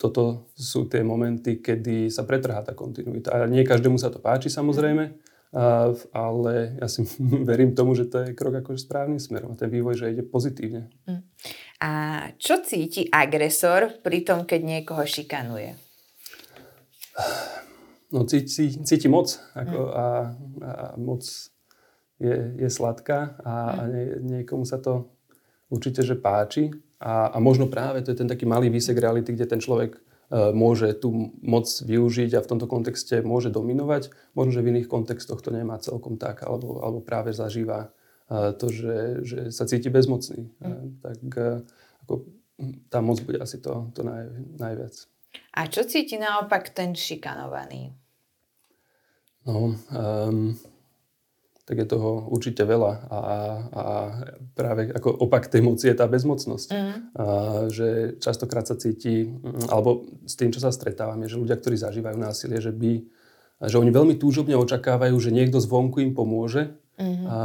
toto 0.00 0.48
sú 0.56 0.88
tie 0.88 1.04
momenty, 1.04 1.60
kedy 1.60 2.08
sa 2.08 2.24
pretrhá 2.24 2.64
tá 2.64 2.72
kontinuita. 2.72 3.44
A 3.44 3.44
nie 3.44 3.60
každému 3.60 4.00
sa 4.00 4.08
to 4.08 4.16
páči 4.16 4.48
samozrejme, 4.48 5.12
ale 6.14 6.78
ja 6.78 6.86
si 6.86 7.02
verím 7.48 7.74
tomu, 7.74 7.98
že 7.98 8.06
to 8.06 8.22
je 8.22 8.38
krok 8.38 8.62
akože 8.62 8.86
správnym 8.86 9.18
smerom. 9.18 9.58
Ten 9.58 9.70
vývoj, 9.70 9.98
že 9.98 10.12
ide 10.14 10.22
pozitívne. 10.22 10.90
Mm. 11.06 11.22
A 11.82 11.90
čo 12.38 12.62
cíti 12.62 13.10
agresor 13.10 13.98
pri 14.04 14.22
tom, 14.22 14.46
keď 14.46 14.60
niekoho 14.62 15.02
šikanuje? 15.04 15.74
No 18.10 18.26
cíti, 18.26 18.74
cíti 18.82 19.06
moc. 19.06 19.38
Ako, 19.54 19.78
mm. 19.86 19.94
a, 19.94 20.06
a 20.66 20.72
moc 20.98 21.22
je, 22.18 22.36
je 22.58 22.66
sladká 22.66 23.38
a, 23.46 23.54
mm. 23.54 23.70
a 23.70 23.82
nie, 23.86 24.04
niekomu 24.34 24.66
sa 24.66 24.82
to 24.82 25.14
určite 25.70 26.02
že 26.02 26.18
páči. 26.18 26.74
A, 26.98 27.30
a 27.30 27.38
možno 27.38 27.70
práve 27.70 28.02
to 28.02 28.10
je 28.10 28.18
ten 28.18 28.26
taký 28.26 28.50
malý 28.50 28.66
výsek 28.66 28.98
reality, 28.98 29.30
kde 29.30 29.46
ten 29.46 29.62
človek 29.62 29.94
môže 30.30 30.94
tú 30.94 31.34
moc 31.42 31.66
využiť 31.66 32.38
a 32.38 32.44
v 32.44 32.50
tomto 32.54 32.70
kontexte 32.70 33.18
môže 33.26 33.50
dominovať. 33.50 34.14
Možno, 34.38 34.54
že 34.54 34.62
v 34.62 34.70
iných 34.78 34.88
kontextoch 34.88 35.42
to 35.42 35.50
nemá 35.50 35.76
celkom 35.82 36.14
tak, 36.14 36.46
alebo, 36.46 36.78
alebo 36.78 37.02
práve 37.02 37.34
zažíva 37.34 37.90
to, 38.30 38.66
že, 38.70 39.26
že 39.26 39.38
sa 39.50 39.66
cíti 39.66 39.90
bezmocný. 39.90 40.46
Mm. 40.62 41.02
Tak 41.02 41.16
ako, 42.06 42.14
tá 42.86 43.02
moc 43.02 43.18
bude 43.26 43.42
asi 43.42 43.58
to, 43.58 43.90
to 43.90 44.06
naj, 44.06 44.30
najviac. 44.58 44.94
A 45.58 45.66
čo 45.66 45.82
cíti 45.82 46.14
naopak 46.14 46.70
ten 46.70 46.94
šikanovaný? 46.94 47.90
No, 49.46 49.74
um, 49.90 50.54
tak 51.70 51.86
je 51.86 51.86
toho 51.86 52.26
určite 52.26 52.66
veľa 52.66 52.92
a, 53.06 53.20
a 53.70 53.84
práve 54.58 54.90
ako 54.90 55.22
opak 55.22 55.46
tej 55.46 55.62
moci 55.62 55.86
je 55.86 55.94
tá 55.94 56.10
bezmocnosť. 56.10 56.68
Mm. 56.74 56.82
A, 56.82 56.94
že 57.70 57.88
častokrát 58.18 58.66
sa 58.66 58.74
cíti, 58.74 59.30
alebo 59.70 60.02
s 60.26 60.34
tým, 60.34 60.50
čo 60.50 60.58
sa 60.58 60.74
stretávame, 60.74 61.30
že 61.30 61.38
ľudia, 61.38 61.54
ktorí 61.54 61.78
zažívajú 61.78 62.18
násilie, 62.18 62.58
že 62.58 62.74
by, 62.74 63.06
že 63.70 63.78
oni 63.78 63.94
veľmi 63.94 64.18
túžobne 64.18 64.58
očakávajú, 64.58 65.14
že 65.22 65.30
niekto 65.30 65.62
zvonku 65.62 66.02
im 66.02 66.10
pomôže 66.10 66.74
mm. 66.98 67.30
a, 67.30 67.38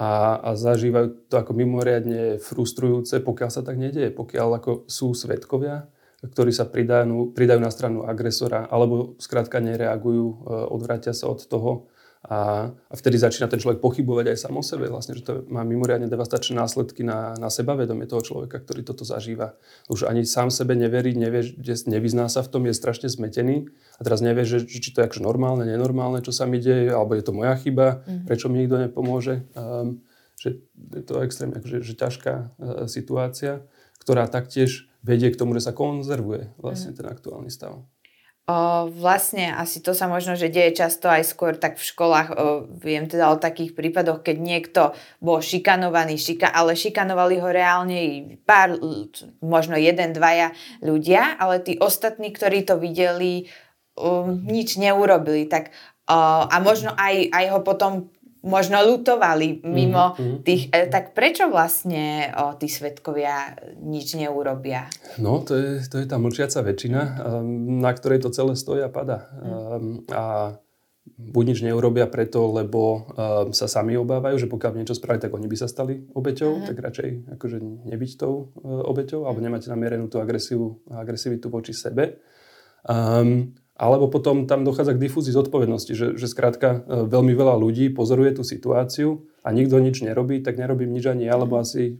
a, 0.00 0.10
a 0.40 0.50
zažívajú 0.56 1.28
to 1.28 1.36
ako 1.36 1.52
mimoriadne 1.52 2.40
frustrujúce, 2.40 3.20
pokiaľ 3.20 3.50
sa 3.52 3.60
tak 3.60 3.76
nedieje, 3.76 4.08
pokiaľ 4.08 4.48
ako 4.56 4.88
sú 4.88 5.12
svetkovia, 5.12 5.84
ktorí 6.24 6.48
sa 6.48 6.64
pridajú, 6.64 7.36
pridajú 7.36 7.60
na 7.60 7.68
stranu 7.68 8.08
agresora 8.08 8.64
alebo 8.72 9.20
skrátka 9.20 9.60
nereagujú, 9.60 10.26
e, 10.32 10.36
odvrátia 10.72 11.12
sa 11.12 11.28
od 11.28 11.44
toho 11.44 11.92
a, 12.24 12.72
a 12.72 12.94
vtedy 12.96 13.20
začína 13.20 13.52
ten 13.52 13.60
človek 13.60 13.84
pochybovať 13.84 14.32
aj 14.32 14.38
sám 14.48 14.56
o 14.56 14.64
sebe, 14.64 14.88
vlastne, 14.88 15.12
že 15.12 15.28
to 15.28 15.44
má 15.52 15.60
mimoriadne 15.60 16.08
devastačné 16.08 16.56
následky 16.56 17.04
na, 17.04 17.36
na 17.36 17.52
sebavedomie 17.52 18.08
toho 18.08 18.24
človeka, 18.24 18.64
ktorý 18.64 18.80
toto 18.80 19.04
zažíva. 19.04 19.60
Už 19.92 20.08
ani 20.08 20.24
sám 20.24 20.48
sebe 20.48 20.72
neverí, 20.72 21.12
nevie, 21.12 21.52
nevyzná 21.84 22.32
sa 22.32 22.40
v 22.40 22.48
tom, 22.48 22.64
je 22.64 22.72
strašne 22.72 23.12
zmetený 23.12 23.68
a 24.00 24.00
teraz 24.00 24.24
nevie, 24.24 24.48
že, 24.48 24.64
či 24.64 24.88
to 24.96 25.04
je 25.04 25.06
akože 25.12 25.20
normálne, 25.20 25.68
nenormálne, 25.68 26.24
čo 26.24 26.32
sa 26.32 26.48
mi 26.48 26.56
deje, 26.64 26.88
alebo 26.88 27.12
je 27.12 27.24
to 27.28 27.36
moja 27.36 27.60
chyba, 27.60 28.00
mm. 28.08 28.24
prečo 28.24 28.48
mi 28.48 28.64
nikto 28.64 28.80
nepomôže. 28.80 29.44
Um, 29.52 30.00
že 30.40 30.64
je 30.96 31.02
to 31.04 31.20
extrémne 31.20 31.60
akože, 31.60 31.84
že 31.84 31.92
ťažká 31.92 32.34
uh, 32.34 32.44
situácia, 32.88 33.68
ktorá 34.00 34.32
taktiež 34.32 34.88
vedie 35.04 35.28
k 35.28 35.36
tomu, 35.36 35.52
že 35.60 35.68
sa 35.68 35.76
konzervuje 35.76 36.56
vlastne 36.56 36.92
mm. 36.92 36.96
ten 36.96 37.06
aktuálny 37.06 37.52
stav. 37.52 37.84
O, 38.44 38.92
vlastne 38.92 39.56
asi 39.56 39.80
to 39.80 39.96
sa 39.96 40.04
možno, 40.04 40.36
že 40.36 40.52
deje 40.52 40.76
často 40.76 41.08
aj 41.08 41.24
skôr 41.24 41.56
tak 41.56 41.80
v 41.80 41.88
školách. 41.88 42.28
O, 42.28 42.68
viem 42.76 43.08
teda 43.08 43.32
o 43.32 43.40
takých 43.40 43.72
prípadoch, 43.72 44.20
keď 44.20 44.36
niekto 44.36 44.80
bol 45.16 45.40
šikanovaný, 45.40 46.20
šika, 46.20 46.52
ale 46.52 46.76
šikanovali 46.76 47.40
ho 47.40 47.48
reálne 47.48 48.00
pár, 48.44 48.76
možno 49.40 49.80
jeden, 49.80 50.12
dvaja 50.12 50.52
ľudia, 50.84 51.40
ale 51.40 51.64
tí 51.64 51.80
ostatní, 51.80 52.36
ktorí 52.36 52.68
to 52.68 52.76
videli, 52.76 53.48
um, 53.96 54.36
nič 54.44 54.76
neurobili. 54.76 55.48
Tak, 55.48 55.72
o, 56.04 56.44
a 56.44 56.56
možno 56.60 56.92
aj, 57.00 57.32
aj 57.32 57.44
ho 57.48 57.64
potom 57.64 58.12
možno 58.44 58.84
lutovali 58.84 59.64
mimo 59.64 60.12
mm-hmm. 60.12 60.44
tých... 60.44 60.68
E, 60.68 60.86
tak 60.92 61.16
prečo 61.16 61.48
vlastne 61.48 62.30
o, 62.36 62.54
tí 62.60 62.68
svetkovia 62.68 63.56
nič 63.80 64.14
neurobia? 64.20 64.86
No, 65.16 65.40
to 65.40 65.56
je, 65.56 65.70
to 65.88 65.98
je 65.98 66.06
tá 66.06 66.20
mlčiaca 66.20 66.60
väčšina, 66.60 67.00
na 67.80 67.90
ktorej 67.96 68.22
to 68.22 68.30
celé 68.30 68.52
stojí 68.54 68.84
a 68.84 68.92
pada. 68.92 69.32
Mm. 69.40 70.04
A 70.12 70.24
buď 71.04 71.44
nič 71.52 71.60
neurobia 71.64 72.08
preto, 72.08 72.48
lebo 72.48 72.80
um, 73.12 73.52
sa 73.52 73.68
sami 73.68 73.94
obávajú, 73.96 74.40
že 74.40 74.48
pokiaľ 74.48 74.72
niečo 74.80 74.96
spravili, 74.96 75.24
tak 75.28 75.36
oni 75.36 75.46
by 75.48 75.56
sa 75.56 75.68
stali 75.68 76.00
obeťou, 76.00 76.52
mm. 76.60 76.64
tak 76.64 76.76
radšej 76.80 77.08
akože 77.36 77.58
nebyť 77.60 78.12
tou 78.16 78.56
uh, 78.60 78.82
obeťou, 78.88 79.28
alebo 79.28 79.40
nemať 79.44 79.68
namierenú 79.68 80.08
tú 80.08 80.20
agresivitu 80.20 81.46
voči 81.52 81.76
sebe. 81.76 82.20
Um, 82.84 83.52
alebo 83.74 84.06
potom 84.06 84.46
tam 84.46 84.62
dochádza 84.62 84.94
k 84.94 85.02
difúzii 85.02 85.34
zodpovednosti, 85.34 85.92
že, 85.98 86.06
že 86.14 86.26
skrátka 86.30 86.86
e, 86.86 87.10
veľmi 87.10 87.34
veľa 87.34 87.58
ľudí 87.58 87.90
pozoruje 87.90 88.38
tú 88.38 88.46
situáciu 88.46 89.26
a 89.42 89.50
nikto 89.50 89.82
nič 89.82 89.98
nerobí, 90.06 90.46
tak 90.46 90.62
nerobím 90.62 90.94
nič 90.94 91.10
ani 91.10 91.26
ja, 91.26 91.34
lebo 91.34 91.58
asi 91.58 91.98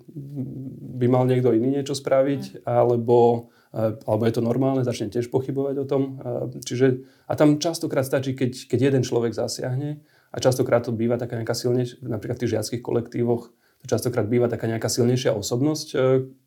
by 0.95 1.07
mal 1.11 1.27
niekto 1.27 1.51
iný 1.51 1.83
niečo 1.83 1.99
spraviť, 1.99 2.63
alebo, 2.63 3.51
e, 3.75 3.99
alebo 4.07 4.23
je 4.23 4.35
to 4.39 4.43
normálne, 4.47 4.87
začne 4.87 5.11
tiež 5.11 5.35
pochybovať 5.35 5.75
o 5.83 5.87
tom. 5.87 6.03
E, 6.23 6.63
čiže, 6.63 7.03
a 7.27 7.35
tam 7.35 7.59
častokrát 7.59 8.07
stačí, 8.07 8.39
keď, 8.39 8.71
keď 8.71 8.79
jeden 8.95 9.03
človek 9.03 9.35
zasiahne 9.35 9.99
a 10.31 10.37
častokrát 10.39 10.87
to 10.87 10.95
býva 10.95 11.19
taká 11.19 11.35
nejaká 11.43 11.59
silnejšia, 11.59 12.07
napríklad 12.07 12.39
v 12.39 12.43
tých 12.47 12.55
žiackých 12.55 12.83
kolektívoch, 12.87 13.51
to 13.83 13.87
častokrát 13.91 14.31
býva 14.31 14.47
taká 14.47 14.71
nejaká 14.71 14.87
silnejšia 14.87 15.35
osobnosť, 15.35 15.89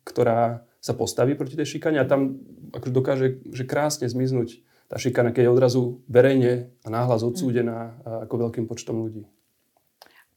ktorá 0.02 0.66
sa 0.82 0.92
postaví 0.96 1.38
proti 1.38 1.54
tej 1.54 1.78
šikane 1.78 2.02
a 2.02 2.08
tam 2.08 2.42
akože 2.74 2.92
dokáže 2.94 3.26
že 3.50 3.62
krásne 3.62 4.10
zmiznúť 4.10 4.66
tá 4.88 4.96
šikana, 4.96 5.36
keď 5.36 5.48
je 5.48 5.54
odrazu 5.54 5.82
verejne 6.08 6.72
a 6.82 6.88
náhlas 6.88 7.20
odsúdená 7.20 8.00
ako 8.04 8.48
veľkým 8.48 8.64
počtom 8.64 9.04
ľudí. 9.04 9.28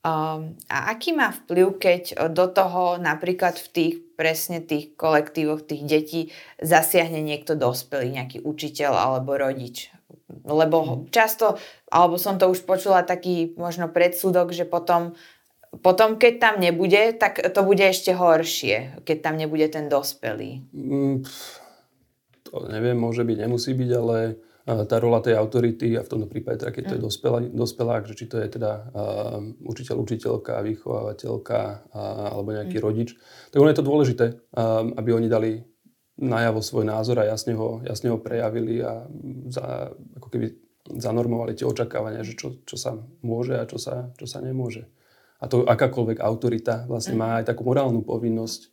Um, 0.02 0.58
a 0.66 0.98
aký 0.98 1.14
má 1.14 1.30
vplyv, 1.30 1.78
keď 1.78 2.04
do 2.34 2.50
toho 2.50 2.98
napríklad 2.98 3.54
v 3.62 3.68
tých 3.70 3.94
presne 4.18 4.58
tých 4.58 4.98
kolektívoch 4.98 5.62
tých 5.62 5.86
detí 5.86 6.22
zasiahne 6.58 7.22
niekto 7.22 7.54
dospelý, 7.54 8.10
nejaký 8.18 8.42
učiteľ 8.42 8.98
alebo 8.98 9.38
rodič? 9.38 9.94
Lebo 10.42 10.78
mhm. 10.82 11.14
často, 11.14 11.54
alebo 11.94 12.18
som 12.18 12.42
to 12.42 12.50
už 12.50 12.66
počula 12.66 13.06
taký 13.06 13.54
možno 13.56 13.94
predsudok, 13.94 14.52
že 14.52 14.66
potom 14.66 15.14
potom, 15.80 16.20
keď 16.20 16.34
tam 16.36 16.56
nebude, 16.60 17.16
tak 17.16 17.40
to 17.40 17.64
bude 17.64 17.80
ešte 17.80 18.12
horšie, 18.12 19.08
keď 19.08 19.18
tam 19.24 19.40
nebude 19.40 19.72
ten 19.72 19.88
dospelý. 19.88 20.68
Mm, 20.76 21.24
to 22.52 22.68
neviem, 22.68 23.00
môže 23.00 23.24
byť, 23.24 23.38
nemusí 23.40 23.72
byť, 23.72 23.92
ale 23.96 24.18
tá 24.66 25.02
rola 25.02 25.26
tej 25.26 25.34
autority 25.42 25.98
a 25.98 26.06
v 26.06 26.12
tomto 26.12 26.30
prípade, 26.30 26.62
teda 26.62 26.70
keď 26.70 26.84
to 26.86 26.94
je 26.94 27.02
mm. 27.02 27.08
dospelá, 27.10 27.40
dospelák, 27.50 28.04
že 28.06 28.14
či 28.14 28.26
to 28.30 28.38
je 28.38 28.46
teda 28.46 28.72
uh, 28.94 29.42
učiteľ, 29.66 29.96
učiteľka, 29.98 30.62
vychovávateľka 30.62 31.60
uh, 31.90 32.38
alebo 32.38 32.54
nejaký 32.54 32.78
mm. 32.78 32.84
rodič, 32.84 33.10
tak 33.50 33.58
ono 33.58 33.74
je 33.74 33.80
to 33.82 33.90
dôležité, 33.90 34.26
uh, 34.54 34.86
aby 35.02 35.10
oni 35.18 35.26
dali 35.26 35.66
najavo 36.22 36.62
svoj 36.62 36.86
názor 36.86 37.26
a 37.26 37.30
jasne 37.34 37.58
ho, 37.58 37.82
jasne 37.82 38.14
ho 38.14 38.22
prejavili 38.22 38.86
a 38.86 39.10
za, 39.50 39.90
ako 40.22 40.28
keby 40.30 40.54
zanormovali 40.94 41.58
tie 41.58 41.66
očakávania, 41.66 42.22
že 42.22 42.38
čo, 42.38 42.62
čo 42.62 42.78
sa 42.78 42.94
môže 43.26 43.58
a 43.58 43.66
čo 43.66 43.82
sa, 43.82 44.14
čo 44.14 44.30
sa 44.30 44.46
nemôže. 44.46 44.86
A 45.42 45.50
to 45.50 45.66
akákoľvek 45.66 46.22
autorita 46.22 46.86
vlastne 46.86 47.18
má 47.18 47.34
mm. 47.34 47.38
aj 47.42 47.46
takú 47.50 47.66
morálnu 47.66 48.06
povinnosť 48.06 48.70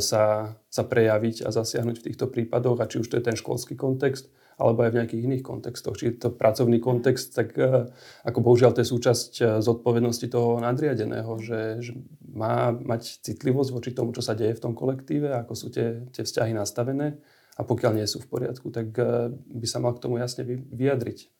sa, 0.00 0.56
sa 0.66 0.82
prejaviť 0.82 1.46
a 1.46 1.54
zasiahnuť 1.54 1.96
v 2.00 2.06
týchto 2.10 2.26
prípadoch, 2.26 2.80
a 2.80 2.88
či 2.88 3.02
už 3.02 3.08
to 3.08 3.18
je 3.20 3.26
ten 3.26 3.36
školský 3.36 3.76
kontext, 3.78 4.32
alebo 4.60 4.84
aj 4.84 4.92
v 4.92 4.98
nejakých 5.00 5.24
iných 5.24 5.44
kontextoch. 5.44 5.96
Či 5.96 6.04
je 6.04 6.14
to 6.20 6.28
pracovný 6.36 6.76
kontext, 6.84 7.32
tak 7.32 7.56
e, 7.56 7.88
ako 8.28 8.38
bohužiaľ 8.44 8.76
to 8.76 8.84
je 8.84 8.92
súčasť 8.92 9.30
e, 9.40 9.42
zodpovednosti 9.64 10.28
toho 10.28 10.60
nadriadeného, 10.60 11.32
že, 11.40 11.80
že 11.80 11.92
má 12.28 12.68
mať 12.70 13.24
citlivosť 13.24 13.70
voči 13.72 13.90
tomu, 13.96 14.12
čo 14.12 14.20
sa 14.20 14.36
deje 14.36 14.52
v 14.52 14.64
tom 14.68 14.76
kolektíve, 14.76 15.32
ako 15.32 15.56
sú 15.56 15.72
tie, 15.72 16.04
tie 16.12 16.28
vzťahy 16.28 16.52
nastavené 16.52 17.16
a 17.56 17.64
pokiaľ 17.64 17.92
nie 17.96 18.08
sú 18.08 18.20
v 18.20 18.28
poriadku, 18.28 18.68
tak 18.68 18.92
e, 19.00 19.32
by 19.32 19.66
sa 19.66 19.80
mal 19.80 19.96
k 19.96 20.02
tomu 20.04 20.20
jasne 20.20 20.44
vyjadriť. 20.44 21.32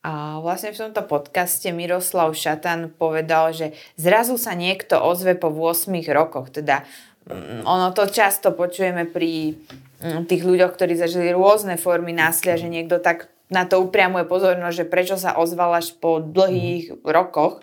A 0.00 0.40
vlastne 0.40 0.72
v 0.72 0.80
tomto 0.80 1.04
podcaste 1.04 1.68
Miroslav 1.76 2.32
Šatan 2.32 2.88
povedal, 2.88 3.52
že 3.52 3.76
zrazu 4.00 4.40
sa 4.40 4.56
niekto 4.56 4.96
ozve 4.96 5.36
po 5.36 5.52
8 5.52 5.92
rokoch, 6.08 6.48
teda 6.48 6.88
ono 7.64 7.92
to 7.92 8.08
často 8.08 8.52
počujeme 8.56 9.06
pri 9.06 9.54
mm, 10.02 10.26
tých 10.26 10.42
ľuďoch, 10.42 10.72
ktorí 10.74 10.96
zažili 10.96 11.30
rôzne 11.30 11.76
formy 11.76 12.16
násilia, 12.16 12.56
že 12.56 12.72
niekto 12.72 12.98
tak 12.98 13.28
na 13.50 13.66
to 13.66 13.82
upriamuje 13.82 14.24
pozornosť, 14.24 14.76
že 14.76 14.86
prečo 14.86 15.16
sa 15.18 15.36
ozval 15.36 15.74
až 15.74 15.94
po 15.98 16.22
dlhých 16.22 16.94
mm. 16.94 16.96
rokoch. 17.04 17.60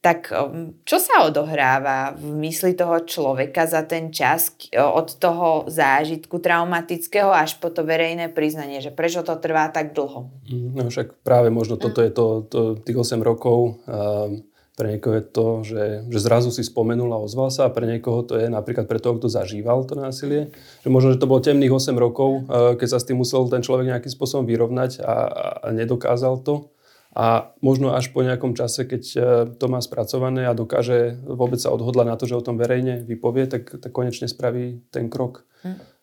Tak 0.00 0.32
mm, 0.32 0.84
čo 0.84 1.00
sa 1.00 1.24
odohráva 1.24 2.16
v 2.16 2.32
mysli 2.44 2.76
toho 2.76 3.04
človeka 3.04 3.64
za 3.68 3.84
ten 3.84 4.12
čas 4.12 4.52
od 4.76 5.08
toho 5.20 5.64
zážitku 5.68 6.40
traumatického 6.40 7.32
až 7.32 7.56
po 7.60 7.68
to 7.68 7.84
verejné 7.84 8.32
priznanie, 8.32 8.80
že 8.80 8.92
prečo 8.92 9.24
to 9.24 9.36
trvá 9.36 9.68
tak 9.68 9.92
dlho? 9.92 10.28
No 10.48 10.88
však 10.88 11.24
práve 11.24 11.48
možno 11.52 11.76
toto 11.76 12.00
je 12.00 12.12
to, 12.12 12.26
to 12.48 12.60
tých 12.84 12.96
8 12.96 13.20
rokov. 13.20 13.80
Um, 13.84 14.53
pre 14.74 14.90
niekoho 14.90 15.14
je 15.22 15.24
to, 15.24 15.46
že, 15.62 15.82
že 16.10 16.18
zrazu 16.18 16.50
si 16.50 16.66
spomenul 16.66 17.06
a 17.14 17.22
ozval 17.22 17.54
sa 17.54 17.70
a 17.70 17.74
pre 17.74 17.86
niekoho 17.86 18.26
to 18.26 18.34
je 18.34 18.50
napríklad 18.50 18.90
pre 18.90 18.98
toho, 18.98 19.14
kto 19.22 19.30
zažíval 19.30 19.86
to 19.86 19.94
násilie. 19.94 20.50
Že 20.82 20.88
možno, 20.90 21.08
že 21.14 21.22
to 21.22 21.30
bolo 21.30 21.38
temných 21.38 21.70
8 21.70 21.94
rokov, 21.94 22.42
eh, 22.42 22.74
keď 22.74 22.88
sa 22.90 22.98
s 22.98 23.06
tým 23.06 23.22
musel 23.22 23.46
ten 23.46 23.62
človek 23.62 23.86
nejakým 23.86 24.10
spôsobom 24.10 24.42
vyrovnať 24.42 24.98
a, 24.98 25.14
a 25.62 25.66
nedokázal 25.70 26.42
to. 26.42 26.74
A 27.14 27.54
možno 27.62 27.94
až 27.94 28.10
po 28.10 28.26
nejakom 28.26 28.58
čase, 28.58 28.82
keď 28.82 29.02
eh, 29.14 29.22
to 29.54 29.66
má 29.70 29.78
spracované 29.78 30.50
a 30.50 30.58
dokáže 30.58 31.22
vôbec 31.22 31.62
sa 31.62 31.70
odhodlať 31.70 32.06
na 32.10 32.18
to, 32.18 32.26
že 32.26 32.34
o 32.34 32.42
tom 32.42 32.58
verejne 32.58 33.06
vypovie, 33.06 33.46
tak, 33.46 33.78
tak 33.78 33.94
konečne 33.94 34.26
spraví 34.26 34.90
ten 34.90 35.06
krok. 35.06 35.46
Hm. 35.62 35.94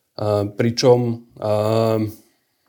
Pričom 0.60 1.24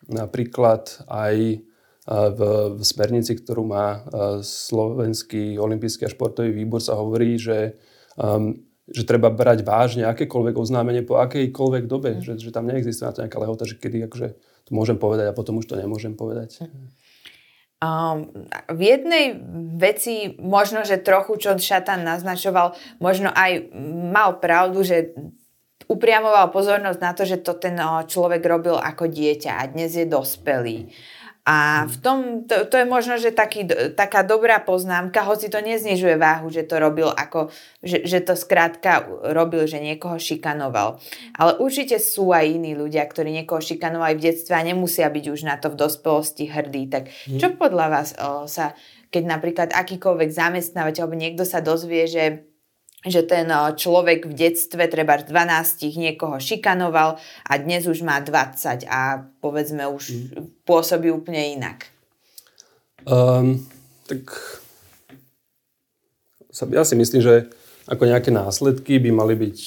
napríklad 0.07 0.83
aj 1.11 1.59
v, 2.07 2.39
v 2.75 2.81
smernici, 2.83 3.31
ktorú 3.39 3.63
má 3.63 4.03
Slovenský 4.43 5.55
olimpijský 5.55 6.07
a 6.07 6.13
športový 6.13 6.51
výbor, 6.51 6.83
sa 6.83 6.99
hovorí, 6.99 7.39
že, 7.39 7.79
um, 8.19 8.51
že 8.91 9.07
treba 9.07 9.31
brať 9.31 9.63
vážne 9.63 10.03
akékoľvek 10.11 10.55
oznámenie 10.59 11.07
po 11.07 11.23
akejkoľvek 11.23 11.83
dobe, 11.87 12.19
mm. 12.19 12.21
že, 12.27 12.33
že 12.43 12.51
tam 12.51 12.67
neexistuje 12.67 13.07
na 13.07 13.15
to 13.15 13.23
nejaká 13.23 13.39
lehota, 13.39 13.63
že 13.63 13.79
kedy 13.79 14.11
akože 14.11 14.27
to 14.67 14.71
môžem 14.75 14.99
povedať 14.99 15.31
a 15.31 15.37
potom 15.37 15.63
už 15.63 15.67
to 15.71 15.79
nemôžem 15.79 16.19
povedať. 16.19 16.67
Mm. 16.67 16.91
Um, 17.83 18.31
v 18.71 18.81
jednej 18.95 19.43
veci, 19.75 20.39
možno, 20.39 20.87
že 20.87 21.03
trochu, 21.03 21.35
čo 21.35 21.59
Šatan 21.59 22.07
naznačoval, 22.07 22.79
možno 23.03 23.27
aj 23.27 23.75
mal 24.07 24.39
pravdu, 24.39 24.87
že 24.87 25.11
upriamoval 25.91 26.47
pozornosť 26.55 26.99
na 27.03 27.11
to, 27.11 27.27
že 27.27 27.43
to 27.43 27.59
ten 27.59 27.75
človek 28.07 28.39
robil 28.47 28.79
ako 28.79 29.11
dieťa 29.11 29.51
a 29.59 29.67
dnes 29.67 29.91
je 29.99 30.07
dospelý. 30.07 30.95
A 31.43 31.83
v 31.91 31.97
tom, 31.99 32.17
to, 32.47 32.63
to 32.71 32.79
je 32.79 32.87
možno, 32.87 33.19
že 33.19 33.35
taký, 33.35 33.67
taká 33.99 34.23
dobrá 34.23 34.63
poznámka, 34.63 35.27
hoci 35.27 35.51
to 35.51 35.59
neznižuje 35.59 36.15
váhu, 36.15 36.47
že 36.47 36.63
to 36.63 36.79
robil 36.79 37.11
ako, 37.11 37.51
že, 37.83 38.07
že 38.07 38.23
to 38.23 38.39
skrátka 38.39 39.03
robil, 39.35 39.67
že 39.67 39.83
niekoho 39.83 40.15
šikanoval. 40.15 41.03
Ale 41.35 41.59
určite 41.59 41.99
sú 41.99 42.31
aj 42.31 42.47
iní 42.47 42.79
ľudia, 42.79 43.03
ktorí 43.03 43.35
niekoho 43.35 43.59
šikanovali 43.59 44.15
v 44.15 44.23
detstve 44.31 44.55
a 44.55 44.63
nemusia 44.63 45.11
byť 45.11 45.25
už 45.27 45.41
na 45.43 45.59
to 45.59 45.67
v 45.67 45.83
dospelosti 45.83 46.47
hrdí. 46.47 46.87
Tak 46.87 47.03
mhm. 47.11 47.39
čo 47.43 47.47
podľa 47.59 47.87
vás 47.91 48.15
o, 48.15 48.47
sa, 48.47 48.71
keď 49.11 49.23
napríklad 49.27 49.69
akýkoľvek 49.75 50.29
zamestnávateľ 50.31 51.01
alebo 51.03 51.19
niekto 51.19 51.43
sa 51.43 51.59
dozvie, 51.59 52.07
že 52.07 52.52
že 53.03 53.27
ten 53.27 53.51
človek 53.51 54.31
v 54.31 54.33
detstve 54.33 54.87
treba 54.87 55.19
12 55.19 55.27
niekoho 55.99 56.39
šikanoval 56.39 57.19
a 57.19 57.53
dnes 57.59 57.83
už 57.83 57.99
má 58.07 58.23
20 58.23 58.87
a 58.87 59.27
povedzme 59.43 59.83
už 59.91 60.03
mm. 60.11 60.63
pôsobí 60.63 61.11
úplne 61.11 61.59
inak. 61.59 61.91
Um, 63.03 63.67
tak 64.07 64.31
ja 66.71 66.87
si 66.87 66.95
myslím, 66.95 67.19
že 67.19 67.51
ako 67.91 68.07
nejaké 68.07 68.31
následky 68.31 69.03
by 69.03 69.11
mali 69.11 69.35
byť 69.35 69.59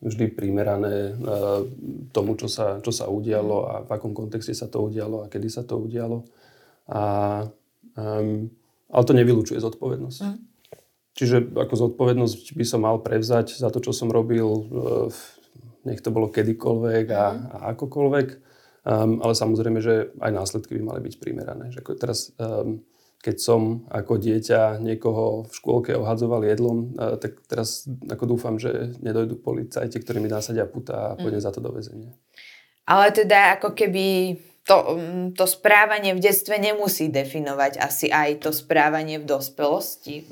vždy 0.00 0.26
primerané 0.34 1.14
uh, 1.14 1.62
tomu, 2.10 2.34
čo 2.34 2.50
sa, 2.50 2.82
čo 2.82 2.90
sa 2.90 3.06
udialo 3.06 3.56
a 3.70 3.74
v 3.86 3.90
akom 3.94 4.10
kontexte 4.10 4.50
sa 4.56 4.66
to 4.66 4.90
udialo 4.90 5.22
a 5.22 5.30
kedy 5.30 5.46
sa 5.46 5.62
to 5.62 5.78
udialo. 5.78 6.26
A, 6.90 7.02
um, 7.94 8.50
ale 8.90 9.04
to 9.06 9.14
nevylučuje 9.14 9.62
zodpovednosť. 9.62 10.20
Mm. 10.26 10.49
Čiže 11.14 11.52
ako 11.58 11.74
zodpovednosť 11.88 12.54
by 12.54 12.64
som 12.66 12.86
mal 12.86 13.02
prevzať 13.02 13.58
za 13.58 13.68
to, 13.68 13.82
čo 13.82 13.90
som 13.90 14.08
robil, 14.08 14.46
e, 14.46 14.64
nech 15.90 16.00
to 16.04 16.14
bolo 16.14 16.30
kedykoľvek 16.30 17.06
a, 17.10 17.24
mhm. 17.34 17.44
a 17.50 17.58
akokoľvek. 17.74 18.28
Um, 18.80 19.20
ale 19.20 19.36
samozrejme, 19.36 19.84
že 19.84 20.08
aj 20.24 20.32
následky 20.32 20.72
by 20.80 20.82
mali 20.88 21.00
byť 21.04 21.14
primerané. 21.20 21.68
Že 21.68 21.84
ako 21.84 21.92
teraz, 22.00 22.32
um, 22.40 22.80
keď 23.20 23.36
som 23.36 23.84
ako 23.92 24.16
dieťa 24.16 24.80
niekoho 24.80 25.44
v 25.44 25.52
škôlke 25.52 25.92
ohadzoval 25.92 26.48
jedlom, 26.48 26.96
uh, 26.96 27.20
tak 27.20 27.44
teraz 27.44 27.84
ako 28.08 28.24
dúfam, 28.24 28.56
že 28.56 28.96
nedojdu 29.04 29.36
policajti, 29.36 30.00
ktorí 30.00 30.24
mi 30.24 30.32
nasadia 30.32 30.64
puta 30.64 31.12
a 31.12 31.16
pôjdem 31.20 31.44
mm. 31.44 31.46
za 31.46 31.52
to 31.52 31.60
do 31.60 31.76
väzenia. 31.76 32.16
Ale 32.88 33.12
teda 33.12 33.60
ako 33.60 33.76
keby 33.76 34.40
to, 34.64 34.76
mm, 34.96 35.36
to 35.36 35.44
správanie 35.44 36.16
v 36.16 36.24
detstve 36.24 36.56
nemusí 36.56 37.12
definovať 37.12 37.84
asi 37.84 38.08
aj 38.08 38.48
to 38.48 38.50
správanie 38.50 39.20
v 39.20 39.28
dospelosti. 39.28 40.24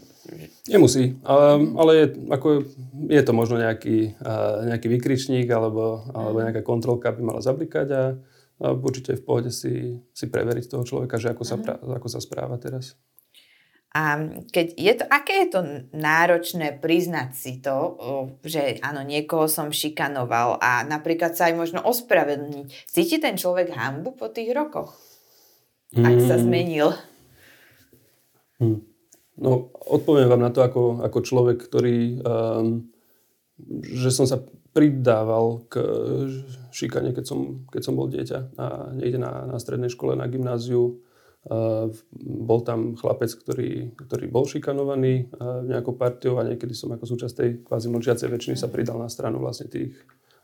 Nemusí, 0.69 1.17
ale, 1.25 1.47
ale 1.77 1.93
je, 1.95 2.07
ako, 2.29 2.49
je 3.09 3.23
to 3.25 3.33
možno 3.33 3.57
nejaký, 3.61 4.15
nejaký 4.69 4.87
vykričník 4.93 5.49
alebo, 5.49 6.05
alebo 6.13 6.39
mhm. 6.39 6.45
nejaká 6.51 6.63
kontrolka 6.63 7.15
by 7.15 7.21
mala 7.25 7.41
zablikať 7.41 7.89
a, 7.93 8.05
a 8.61 8.67
určite 8.75 9.17
v 9.17 9.23
pohode 9.25 9.51
si, 9.55 10.03
si 10.13 10.27
preveriť 10.27 10.69
toho 10.69 10.85
človeka, 10.85 11.17
že 11.17 11.33
ako 11.33 11.45
sa, 11.47 11.57
mm. 11.57 11.63
pra, 11.63 11.75
ako 11.79 12.09
sa 12.11 12.19
správa 12.19 12.59
teraz. 12.59 12.99
A 13.97 14.21
keď 14.53 14.67
je 14.77 14.93
to, 15.01 15.05
aké 15.09 15.35
je 15.43 15.49
to 15.49 15.61
náročné 15.97 16.77
priznať 16.77 17.31
si 17.33 17.57
to, 17.65 17.97
že 18.45 18.77
áno, 18.85 19.01
niekoho 19.01 19.49
som 19.49 19.73
šikanoval 19.73 20.61
a 20.61 20.85
napríklad 20.85 21.33
sa 21.33 21.49
aj 21.49 21.55
možno 21.57 21.81
ospravedlniť. 21.81 22.85
Cíti 22.85 23.17
ten 23.17 23.41
človek 23.41 23.73
hambu 23.73 24.13
po 24.13 24.29
tých 24.29 24.53
rokoch? 24.53 24.93
Ak 25.97 26.21
sa 26.21 26.37
mm. 26.37 26.43
zmenil? 26.45 26.93
Hmm. 28.61 28.85
No, 29.39 29.71
odpoviem 29.71 30.27
vám 30.27 30.43
na 30.43 30.51
to 30.51 30.67
ako, 30.67 31.07
ako 31.07 31.19
človek, 31.23 31.59
ktorý, 31.63 32.19
um, 32.23 32.91
že 33.87 34.11
som 34.11 34.27
sa 34.27 34.43
pridával 34.75 35.67
k 35.71 35.83
šikane, 36.75 37.15
keď 37.15 37.25
som, 37.27 37.67
keď 37.71 37.83
som 37.83 37.95
bol 37.95 38.11
dieťa 38.11 38.39
a 38.59 38.67
niekde 38.95 39.19
na, 39.19 39.47
na 39.47 39.59
strednej 39.59 39.91
škole, 39.91 40.19
na 40.19 40.27
gymnáziu. 40.27 41.03
Uh, 41.49 41.89
bol 42.21 42.61
tam 42.67 42.99
chlapec, 42.99 43.31
ktorý, 43.31 43.95
ktorý 43.95 44.27
bol 44.27 44.45
šikanovaný 44.45 45.31
uh, 45.39 45.63
nejakou 45.65 45.95
partiou 45.95 46.37
a 46.37 46.45
niekedy 46.45 46.75
som 46.75 46.93
ako 46.93 47.09
súčasť 47.09 47.35
tej 47.35 47.51
kvázi 47.63 47.89
mlčiacej 47.89 48.29
väčšiny 48.29 48.57
sa 48.59 48.69
pridal 48.69 48.99
na 49.01 49.09
stranu 49.09 49.39
vlastne 49.41 49.71
tých 49.71 49.97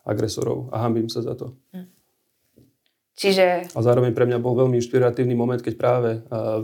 agresorov 0.07 0.71
a 0.71 0.87
hambím 0.87 1.11
sa 1.11 1.21
za 1.21 1.35
to. 1.35 1.59
Mm. 1.75 1.94
Čiže... 3.15 3.71
A 3.75 3.81
zároveň 3.81 4.11
pre 4.11 4.27
mňa 4.27 4.43
bol 4.43 4.59
veľmi 4.59 4.83
inšpiratívny 4.83 5.39
moment, 5.39 5.63
keď 5.63 5.75
práve 5.79 6.11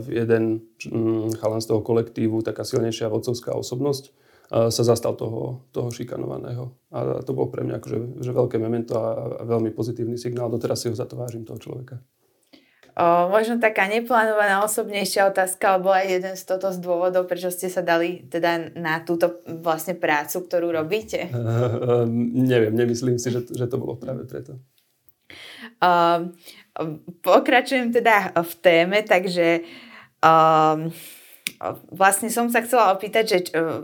v 0.03 0.07
jeden 0.11 0.67
mm, 0.83 1.39
chalan 1.39 1.63
z 1.63 1.71
toho 1.71 1.79
kolektívu, 1.79 2.43
taká 2.43 2.67
silnejšia 2.67 3.07
vodcovská 3.07 3.55
osobnosť, 3.55 4.11
sa 4.51 4.83
zastal 4.83 5.15
toho, 5.15 5.63
toho 5.71 5.87
šikanovaného. 5.95 6.75
A 6.91 7.23
to 7.23 7.31
bolo 7.31 7.47
pre 7.47 7.63
mňa 7.63 7.79
akože, 7.79 7.97
že 8.19 8.35
veľké 8.35 8.59
memento 8.59 8.99
a 8.99 9.47
veľmi 9.47 9.71
pozitívny 9.71 10.19
signál. 10.19 10.51
Doteraz 10.51 10.83
si 10.83 10.91
ho 10.91 10.95
za 10.95 11.07
to 11.07 11.15
vážim, 11.15 11.47
toho 11.47 11.55
človeka. 11.55 12.03
O, 12.91 13.31
možno 13.31 13.55
taká 13.63 13.87
neplánovaná 13.87 14.59
osobnejšia 14.67 15.31
otázka, 15.31 15.79
alebo 15.79 15.95
aj 15.95 16.05
jeden 16.11 16.35
z 16.35 16.43
toto 16.43 16.75
z 16.75 16.83
dôvodov, 16.83 17.23
prečo 17.23 17.47
ste 17.47 17.71
sa 17.71 17.79
dali 17.79 18.27
teda 18.27 18.75
na 18.75 18.99
túto 18.99 19.39
vlastne 19.47 19.95
prácu, 19.95 20.43
ktorú 20.43 20.75
robíte? 20.75 21.31
Uh, 21.31 22.03
uh, 22.03 22.05
neviem, 22.35 22.75
nemyslím 22.75 23.15
si, 23.15 23.31
že, 23.31 23.47
že 23.47 23.71
to 23.71 23.79
bolo 23.79 23.95
práve 23.95 24.27
preto. 24.27 24.59
Uh, 25.79 26.33
pokračujem 27.21 27.93
teda 27.93 28.35
v 28.35 28.53
téme, 28.59 28.99
takže 29.05 29.63
uh, 30.25 30.89
vlastne 31.93 32.27
som 32.33 32.49
sa 32.49 32.65
chcela 32.65 32.91
opýtať, 32.91 33.23
že 33.27 33.37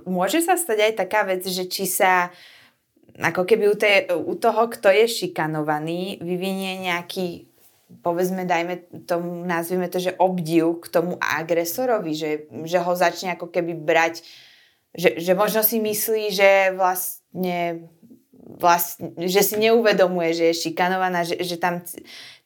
môže 0.09 0.41
sa 0.41 0.57
stať 0.57 0.91
aj 0.91 0.93
taká 0.97 1.21
vec, 1.23 1.45
že 1.45 1.69
či 1.69 1.85
sa 1.85 2.33
ako 3.17 3.49
keby 3.49 3.65
u, 3.69 3.75
te, 3.77 4.05
u 4.13 4.33
toho, 4.37 4.69
kto 4.69 4.93
je 4.93 5.05
šikanovaný, 5.09 6.21
vyvinie 6.21 6.85
nejaký 6.85 7.49
povedzme, 8.03 8.43
dajme 8.43 8.83
tomu, 9.07 9.47
nazvime 9.47 9.87
to, 9.87 9.99
že 9.99 10.19
obdiv 10.19 10.83
k 10.83 10.91
tomu 10.91 11.15
agresorovi, 11.23 12.11
že, 12.11 12.31
že 12.67 12.79
ho 12.83 12.93
začne 12.93 13.39
ako 13.39 13.47
keby 13.47 13.79
brať, 13.79 14.27
že, 14.91 15.15
že 15.23 15.31
možno 15.31 15.63
si 15.63 15.79
myslí, 15.79 16.23
že 16.35 16.51
vlastne 16.75 17.87
vlastne, 18.47 19.11
že 19.27 19.43
si 19.43 19.55
neuvedomuje, 19.59 20.31
že 20.31 20.45
je 20.51 20.61
šikanovaná, 20.67 21.27
že, 21.27 21.35
že 21.43 21.59
tam 21.59 21.83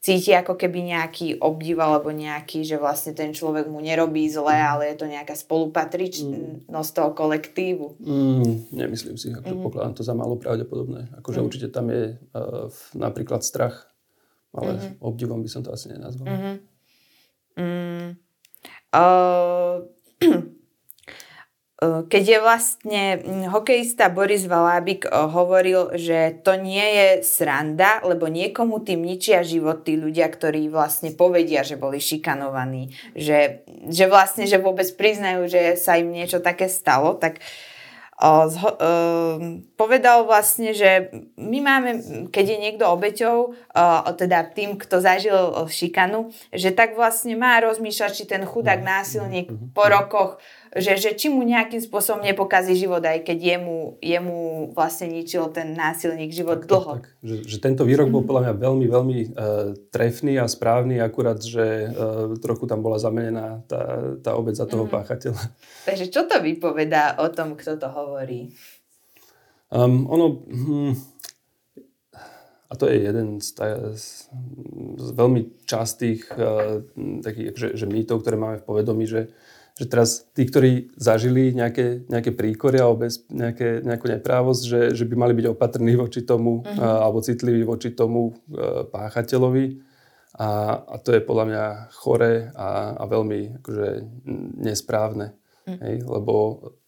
cíti 0.01 0.33
ako 0.33 0.57
keby 0.57 0.97
nejaký 0.97 1.37
obdiv 1.37 1.77
alebo 1.77 2.09
nejaký, 2.09 2.65
že 2.65 2.81
vlastne 2.81 3.13
ten 3.13 3.37
človek 3.37 3.69
mu 3.69 3.77
nerobí 3.77 4.25
zle, 4.25 4.49
mm. 4.49 4.65
ale 4.65 4.83
je 4.91 4.95
to 4.97 5.05
nejaká 5.05 5.37
spolupatričnosť 5.37 6.89
mm. 6.89 6.97
toho 6.97 7.11
kolektívu. 7.13 8.01
Mm, 8.01 8.73
nemyslím 8.73 9.17
si, 9.21 9.29
akože 9.29 9.53
mm. 9.53 9.61
pokladám 9.61 9.93
to 9.93 10.01
za 10.01 10.17
málo 10.17 10.41
pravdepodobné. 10.41 11.13
Akože 11.21 11.39
mm. 11.39 11.45
určite 11.45 11.67
tam 11.69 11.93
je 11.93 12.17
uh, 12.17 12.73
napríklad 12.97 13.45
strach, 13.45 13.93
ale 14.57 14.81
mm. 14.81 15.05
obdivom 15.05 15.45
by 15.45 15.49
som 15.53 15.61
to 15.61 15.69
asi 15.69 15.93
nenazval. 15.93 16.25
Mm-hmm. 16.25 16.55
Mm. 17.61 18.09
Uh, 18.89 19.85
keď 21.81 22.23
je 22.29 22.39
vlastne 22.39 23.03
hm, 23.17 23.49
hokejista 23.49 24.13
Boris 24.13 24.45
Valábik 24.45 25.09
eh, 25.09 25.11
hovoril, 25.11 25.97
že 25.97 26.37
to 26.45 26.53
nie 26.53 26.85
je 26.85 27.07
sranda, 27.25 28.05
lebo 28.05 28.29
niekomu 28.29 28.85
tým 28.85 29.01
ničia 29.01 29.41
život 29.41 29.81
tí 29.81 29.97
ľudia, 29.97 30.29
ktorí 30.29 30.69
vlastne 30.69 31.09
povedia, 31.09 31.65
že 31.65 31.81
boli 31.81 31.97
šikanovaní, 31.97 32.93
že, 33.17 33.65
že 33.89 34.05
vlastne, 34.05 34.45
že 34.45 34.61
vôbec 34.61 34.85
priznajú, 34.93 35.49
že 35.49 35.73
sa 35.73 35.97
im 35.97 36.13
niečo 36.13 36.37
také 36.37 36.69
stalo, 36.69 37.17
tak 37.17 37.41
o, 38.21 38.45
zho, 38.45 38.69
o, 38.69 38.77
povedal 39.73 40.29
vlastne, 40.29 40.77
že 40.77 41.09
my 41.41 41.59
máme, 41.65 41.91
keď 42.29 42.45
je 42.45 42.57
niekto 42.61 42.85
obeťou, 42.85 43.37
o, 43.57 44.11
teda 44.13 44.45
tým, 44.53 44.77
kto 44.77 45.01
zažil 45.01 45.65
šikanu, 45.65 46.29
že 46.53 46.69
tak 46.69 46.93
vlastne 46.93 47.33
má 47.33 47.57
rozmýšľať, 47.57 48.11
či 48.13 48.29
ten 48.29 48.45
chudák 48.45 48.85
násilník 48.85 49.73
po 49.73 49.89
rokoch 49.89 50.37
že, 50.71 50.95
že 50.95 51.11
či 51.19 51.27
mu 51.27 51.43
nejakým 51.43 51.83
spôsobom 51.83 52.23
nepokazí 52.23 52.79
život, 52.79 53.03
aj 53.03 53.27
keď 53.27 53.59
jemu, 53.59 53.99
jemu 53.99 54.39
vlastne 54.71 55.11
ničil 55.11 55.51
ten 55.51 55.75
násilník 55.75 56.31
život 56.31 56.63
tak, 56.63 56.67
dlho. 56.71 56.93
Tak, 56.95 57.07
tak. 57.11 57.27
Že, 57.27 57.35
že 57.43 57.57
tento 57.59 57.83
výrok 57.83 58.07
bol 58.07 58.23
podľa 58.23 58.47
mňa 58.47 58.53
veľmi, 58.55 58.85
veľmi 58.87 59.17
uh, 59.19 59.27
trefný 59.91 60.39
a 60.39 60.47
správny, 60.47 61.03
akurát, 61.03 61.43
že 61.43 61.91
uh, 61.91 62.31
trochu 62.39 62.71
tam 62.71 62.79
bola 62.79 63.03
zamenená 63.03 63.67
tá, 63.67 64.15
tá 64.23 64.31
obec 64.39 64.55
za 64.55 64.63
toho 64.63 64.87
mm. 64.87 64.91
páchateľa. 64.95 65.43
Takže 65.91 66.07
čo 66.07 66.23
to 66.23 66.39
vypovedá 66.39 67.19
o 67.19 67.27
tom, 67.27 67.59
kto 67.59 67.75
to 67.75 67.91
hovorí? 67.91 68.55
Um, 69.75 70.07
ono... 70.07 70.39
Hm, 70.47 70.95
a 72.71 72.79
to 72.79 72.87
je 72.87 73.03
jeden 73.03 73.43
z, 73.43 73.51
ta, 73.51 73.67
z, 73.99 74.31
z 74.95 75.09
veľmi 75.11 75.67
častých 75.67 76.31
uh, 76.31 76.79
takých, 77.19 77.59
že, 77.59 77.67
že 77.75 77.85
mýtov, 77.91 78.23
ktoré 78.23 78.39
máme 78.39 78.63
v 78.63 78.67
povedomí, 78.71 79.03
že 79.03 79.35
že 79.79 79.85
teraz 79.87 80.27
tí, 80.35 80.43
ktorí 80.45 80.91
zažili 80.99 81.55
nejaké, 81.55 82.05
nejaké 82.11 82.35
príkory 82.35 82.77
alebo 82.77 83.07
bez 83.07 83.23
nejaké, 83.31 83.81
nejakú 83.81 84.11
neprávosť, 84.11 84.61
že, 84.67 84.81
že 84.93 85.03
by 85.07 85.15
mali 85.15 85.33
byť 85.37 85.47
opatrní 85.51 85.95
voči 85.95 86.21
tomu 86.21 86.61
uh-huh. 86.61 87.01
alebo 87.07 87.23
citliví 87.23 87.63
voči 87.63 87.95
tomu 87.95 88.31
uh, 88.31 88.85
páchateľovi. 88.91 89.81
A, 90.39 90.79
a 90.79 90.95
to 91.01 91.11
je 91.11 91.21
podľa 91.23 91.45
mňa 91.47 91.65
chore 91.91 92.55
a, 92.55 92.95
a 92.95 93.03
veľmi 93.03 93.59
akože, 93.59 93.87
nesprávne. 94.63 95.35
Mm. 95.67 95.77
Hej? 95.83 95.95
Lebo 96.07 96.33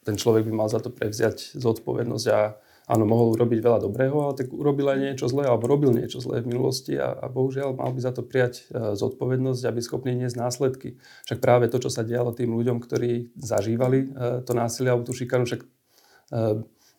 ten 0.07 0.15
človek 0.15 0.47
by 0.47 0.53
mal 0.63 0.67
za 0.71 0.79
to 0.79 0.87
prevziať 0.87 1.59
zodpovednosť 1.59 2.27
a 2.31 2.55
áno, 2.87 3.03
mohol 3.07 3.35
urobiť 3.39 3.59
veľa 3.63 3.79
dobrého, 3.79 4.15
ale 4.19 4.33
tak 4.35 4.51
urobil 4.51 4.91
aj 4.91 4.99
niečo 4.99 5.25
zlé, 5.31 5.47
alebo 5.47 5.71
robil 5.71 5.95
niečo 5.95 6.19
zlé 6.19 6.43
v 6.43 6.51
minulosti 6.51 6.99
a, 6.99 7.15
a 7.15 7.25
bohužiaľ 7.31 7.79
mal 7.79 7.91
by 7.95 8.01
za 8.03 8.11
to 8.11 8.27
prijať 8.27 8.67
e, 8.67 8.95
zodpovednosť, 8.99 9.61
aby 9.63 9.79
schopný 9.79 10.11
niesť 10.19 10.37
následky. 10.37 10.99
Však 11.23 11.39
práve 11.39 11.71
to, 11.71 11.79
čo 11.79 11.87
sa 11.87 12.03
dialo 12.03 12.35
tým 12.35 12.51
ľuďom, 12.51 12.83
ktorí 12.83 13.35
zažívali 13.39 13.99
e, 14.03 14.07
to 14.43 14.51
násilie 14.51 14.91
alebo 14.91 15.07
tú 15.07 15.15
šikanu, 15.15 15.47
však 15.47 15.61
e, 15.63 15.67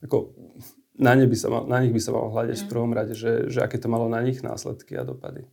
ako, 0.09 0.33
na, 0.97 1.12
ne 1.16 1.27
by 1.29 1.37
sa 1.37 1.49
mal, 1.53 1.62
na 1.68 1.79
nich 1.85 1.92
by 1.92 2.01
sa 2.01 2.14
malo 2.16 2.33
hľadiť 2.33 2.57
mm. 2.57 2.64
v 2.64 2.70
prvom 2.70 2.92
rade, 2.97 3.14
že, 3.16 3.53
že 3.53 3.61
aké 3.61 3.77
to 3.77 3.92
malo 3.92 4.09
na 4.09 4.25
nich 4.25 4.40
následky 4.40 4.97
a 4.97 5.05
dopady. 5.05 5.44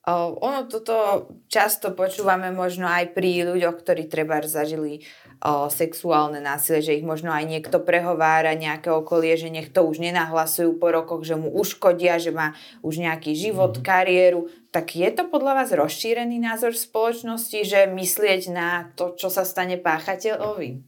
O, 0.00 0.32
ono 0.40 0.64
toto 0.64 1.28
často 1.52 1.92
počúvame 1.92 2.48
možno 2.56 2.88
aj 2.88 3.12
pri 3.12 3.44
ľuďoch, 3.44 3.84
ktorí 3.84 4.08
treba 4.08 4.40
zažili 4.40 5.04
o, 5.44 5.68
sexuálne 5.68 6.40
násilie, 6.40 6.80
že 6.80 6.96
ich 6.96 7.04
možno 7.04 7.28
aj 7.28 7.44
niekto 7.44 7.84
prehovára, 7.84 8.56
nejaké 8.56 8.88
okolie, 8.88 9.36
že 9.36 9.52
nech 9.52 9.68
to 9.68 9.84
už 9.84 10.00
nenahlasujú 10.00 10.80
po 10.80 10.88
rokoch, 10.88 11.20
že 11.28 11.36
mu 11.36 11.52
uškodia, 11.52 12.16
že 12.16 12.32
má 12.32 12.56
už 12.80 12.96
nejaký 12.96 13.36
život, 13.36 13.76
mm. 13.76 13.84
kariéru. 13.84 14.48
Tak 14.72 14.96
je 14.96 15.08
to 15.12 15.28
podľa 15.28 15.60
vás 15.60 15.70
rozšírený 15.76 16.40
názor 16.40 16.72
v 16.72 16.80
spoločnosti, 16.80 17.60
že 17.60 17.84
myslieť 17.92 18.42
na 18.56 18.88
to, 18.96 19.12
čo 19.20 19.28
sa 19.28 19.44
stane 19.44 19.76
páchateľovi? 19.76 20.80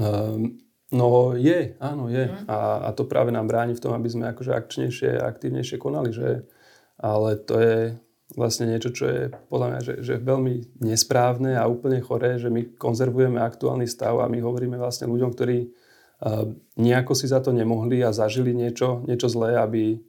Um, 0.00 0.64
no 0.96 1.36
je, 1.36 1.76
áno 1.76 2.08
je. 2.08 2.24
Mm. 2.32 2.48
A, 2.48 2.88
a 2.88 2.90
to 2.96 3.04
práve 3.04 3.36
nám 3.36 3.52
bráni 3.52 3.76
v 3.76 3.84
tom, 3.84 3.92
aby 3.92 4.08
sme 4.08 4.32
akože 4.32 4.56
akčnejšie 4.56 5.20
a 5.20 5.28
aktívnejšie 5.28 5.76
konali, 5.76 6.08
že 6.08 6.48
ale 6.96 7.36
to 7.36 7.60
je, 7.60 8.00
vlastne 8.34 8.66
niečo, 8.66 8.90
čo 8.90 9.06
je 9.06 9.30
podľa 9.46 9.66
mňa 9.70 9.80
že, 9.86 9.94
že 10.02 10.14
veľmi 10.18 10.82
nesprávne 10.82 11.54
a 11.54 11.70
úplne 11.70 12.02
choré, 12.02 12.42
že 12.42 12.50
my 12.50 12.74
konzervujeme 12.74 13.38
aktuálny 13.38 13.86
stav 13.86 14.18
a 14.18 14.26
my 14.26 14.42
hovoríme 14.42 14.74
vlastne 14.74 15.06
ľuďom, 15.06 15.30
ktorí 15.30 15.58
uh, 15.62 16.50
nejako 16.74 17.14
si 17.14 17.30
za 17.30 17.38
to 17.38 17.54
nemohli 17.54 18.02
a 18.02 18.10
zažili 18.10 18.50
niečo, 18.50 19.06
niečo 19.06 19.30
zlé, 19.30 19.54
aby, 19.62 20.02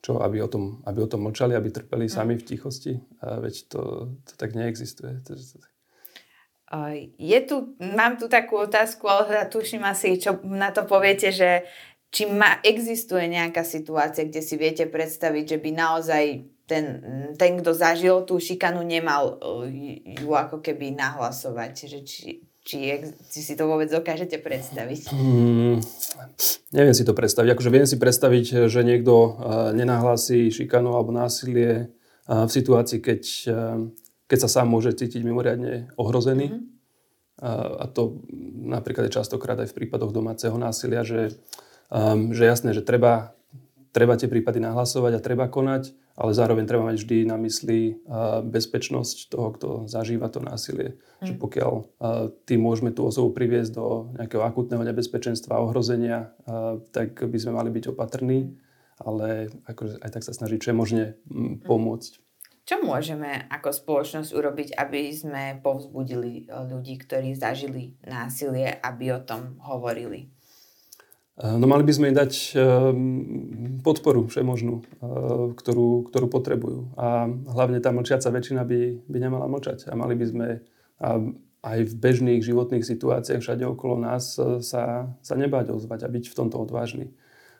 čo, 0.00 0.24
aby, 0.24 0.40
o 0.40 0.48
tom, 0.48 0.80
aby 0.88 1.04
o 1.04 1.10
tom 1.10 1.28
mlčali, 1.28 1.52
aby 1.52 1.68
trpeli 1.68 2.08
mm. 2.08 2.14
sami 2.16 2.34
v 2.40 2.46
tichosti. 2.48 2.96
Uh, 3.20 3.44
veď 3.44 3.54
to, 3.68 3.80
to 4.24 4.32
tak 4.40 4.56
neexistuje. 4.56 5.20
To, 5.28 5.36
to, 5.36 5.44
to, 5.44 5.68
je 7.18 7.40
tu, 7.46 7.76
mám 7.78 8.16
tu 8.16 8.26
takú 8.26 8.58
otázku, 8.58 9.06
ale 9.06 9.46
tuším 9.46 9.84
asi, 9.84 10.18
čo 10.18 10.40
na 10.42 10.74
to 10.74 10.88
poviete, 10.88 11.30
že 11.30 11.68
či 12.14 12.30
ma, 12.30 12.62
existuje 12.62 13.26
nejaká 13.26 13.66
situácia, 13.66 14.22
kde 14.22 14.38
si 14.38 14.54
viete 14.54 14.86
predstaviť, 14.86 15.44
že 15.50 15.58
by 15.58 15.70
naozaj 15.74 16.24
ten, 16.64 16.84
ten, 17.34 17.58
kto 17.58 17.74
zažil 17.74 18.22
tú 18.22 18.38
šikanu, 18.38 18.86
nemal 18.86 19.42
eh, 19.66 20.22
ju 20.22 20.30
ako 20.30 20.62
keby 20.62 20.94
nahlasovať. 20.94 21.90
Že 21.90 21.98
či, 22.06 22.46
či, 22.62 22.76
či 23.34 23.40
si 23.42 23.54
to 23.58 23.66
vôbec 23.66 23.90
dokážete 23.90 24.38
predstaviť? 24.38 25.10
Hmm, 25.10 25.82
neviem 26.70 26.94
si 26.94 27.02
to 27.02 27.12
predstaviť. 27.12 27.50
Akože 27.52 27.74
viem 27.74 27.84
si 27.84 27.98
predstaviť, 27.98 28.70
že 28.70 28.80
niekto 28.86 29.12
uh, 29.12 29.32
nenahlási 29.76 30.48
šikanu 30.48 30.96
alebo 30.96 31.12
násilie 31.12 31.92
uh, 32.30 32.48
v 32.48 32.50
situácii, 32.50 33.04
keď, 33.04 33.22
uh, 33.52 33.84
keď 34.24 34.38
sa 34.48 34.62
sám 34.62 34.72
môže 34.72 34.96
cítiť 34.96 35.20
mimoriadne 35.20 35.92
ohrozený. 36.00 36.46
Mm-hmm. 36.48 36.72
Uh, 37.44 37.84
a 37.84 37.90
to 37.90 38.24
napríklad 38.64 39.10
je 39.10 39.18
častokrát 39.20 39.60
aj 39.60 39.74
v 39.74 39.84
prípadoch 39.84 40.14
domáceho 40.14 40.56
násilia, 40.56 41.04
že, 41.04 41.36
um, 41.90 42.30
že 42.30 42.44
jasné, 42.46 42.70
že 42.72 42.84
treba, 42.84 43.34
treba 43.90 44.14
tie 44.14 44.30
prípady 44.30 44.60
nahlasovať 44.62 45.12
a 45.18 45.24
treba 45.24 45.50
konať, 45.50 45.96
ale 46.14 46.30
zároveň 46.30 46.62
treba 46.62 46.86
mať 46.86 47.02
vždy 47.02 47.18
na 47.26 47.34
mysli 47.42 47.98
bezpečnosť 48.46 49.34
toho, 49.34 49.48
kto 49.50 49.68
zažíva 49.90 50.30
to 50.30 50.38
násilie. 50.38 50.94
Mm. 51.18 51.26
Že 51.26 51.32
pokiaľ 51.42 51.72
tým 52.46 52.60
môžeme 52.62 52.94
tú 52.94 53.02
osobu 53.02 53.34
priviesť 53.34 53.74
do 53.74 54.14
nejakého 54.14 54.46
akutného 54.46 54.86
nebezpečenstva, 54.86 55.58
ohrozenia, 55.58 56.30
tak 56.94 57.18
by 57.18 57.34
sme 57.34 57.58
mali 57.58 57.74
byť 57.74 57.90
opatrní, 57.90 58.54
ale 59.02 59.50
akože 59.66 59.98
aj 60.06 60.10
tak 60.14 60.22
sa 60.22 60.30
snažiť 60.30 60.62
čo 60.62 60.70
je 60.70 60.76
možné 60.78 61.04
mm. 61.26 61.66
pomôcť. 61.66 62.22
Čo 62.64 62.80
môžeme 62.80 63.50
ako 63.52 63.74
spoločnosť 63.74 64.30
urobiť, 64.32 64.68
aby 64.78 65.12
sme 65.12 65.60
povzbudili 65.60 66.48
ľudí, 66.48 66.96
ktorí 66.96 67.34
zažili 67.36 67.98
násilie, 68.06 68.70
aby 68.70 69.12
o 69.12 69.20
tom 69.20 69.60
hovorili? 69.66 70.30
Eh, 71.34 71.58
no 71.58 71.66
mali 71.66 71.82
by 71.82 71.92
sme 71.92 72.06
im 72.14 72.16
dať 72.16 72.32
eh, 72.54 72.62
podporu 73.82 74.30
všemožnú, 74.30 74.74
eh, 74.78 74.86
ktorú, 75.58 76.06
ktorú 76.06 76.26
potrebujú. 76.30 76.94
A 76.94 77.26
hlavne 77.26 77.82
tá 77.82 77.90
mlčiaca 77.90 78.30
väčšina 78.30 78.62
by, 78.62 79.02
by 79.10 79.18
nemala 79.18 79.50
mlčať. 79.50 79.90
A 79.90 79.98
mali 79.98 80.14
by 80.14 80.26
sme 80.30 80.48
aj 81.64 81.78
v 81.90 81.94
bežných 81.98 82.38
životných 82.38 82.86
situáciách 82.86 83.42
všade 83.42 83.66
okolo 83.66 83.98
nás 83.98 84.38
sa, 84.62 85.10
sa 85.10 85.34
nebáť 85.34 85.74
ozvať 85.74 86.06
a 86.06 86.08
byť 86.08 86.30
v 86.30 86.36
tomto 86.38 86.62
odvážny. 86.62 87.10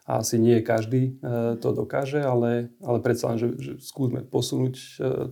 A 0.07 0.23
asi 0.23 0.39
nie 0.39 0.63
každý 0.63 1.19
to 1.59 1.69
dokáže, 1.75 2.23
ale, 2.23 2.71
ale 2.79 2.99
predsa 3.03 3.35
len, 3.35 3.43
že, 3.43 3.49
že 3.59 3.73
skúsme 3.83 4.23
posunúť 4.23 4.75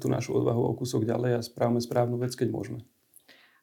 tú 0.03 0.11
našu 0.11 0.35
odvahu 0.35 0.67
o 0.67 0.73
kúsok 0.75 1.07
ďalej 1.07 1.39
a 1.39 1.47
správame 1.47 1.79
správnu 1.79 2.19
vec, 2.19 2.35
keď 2.35 2.51
môžeme. 2.51 2.83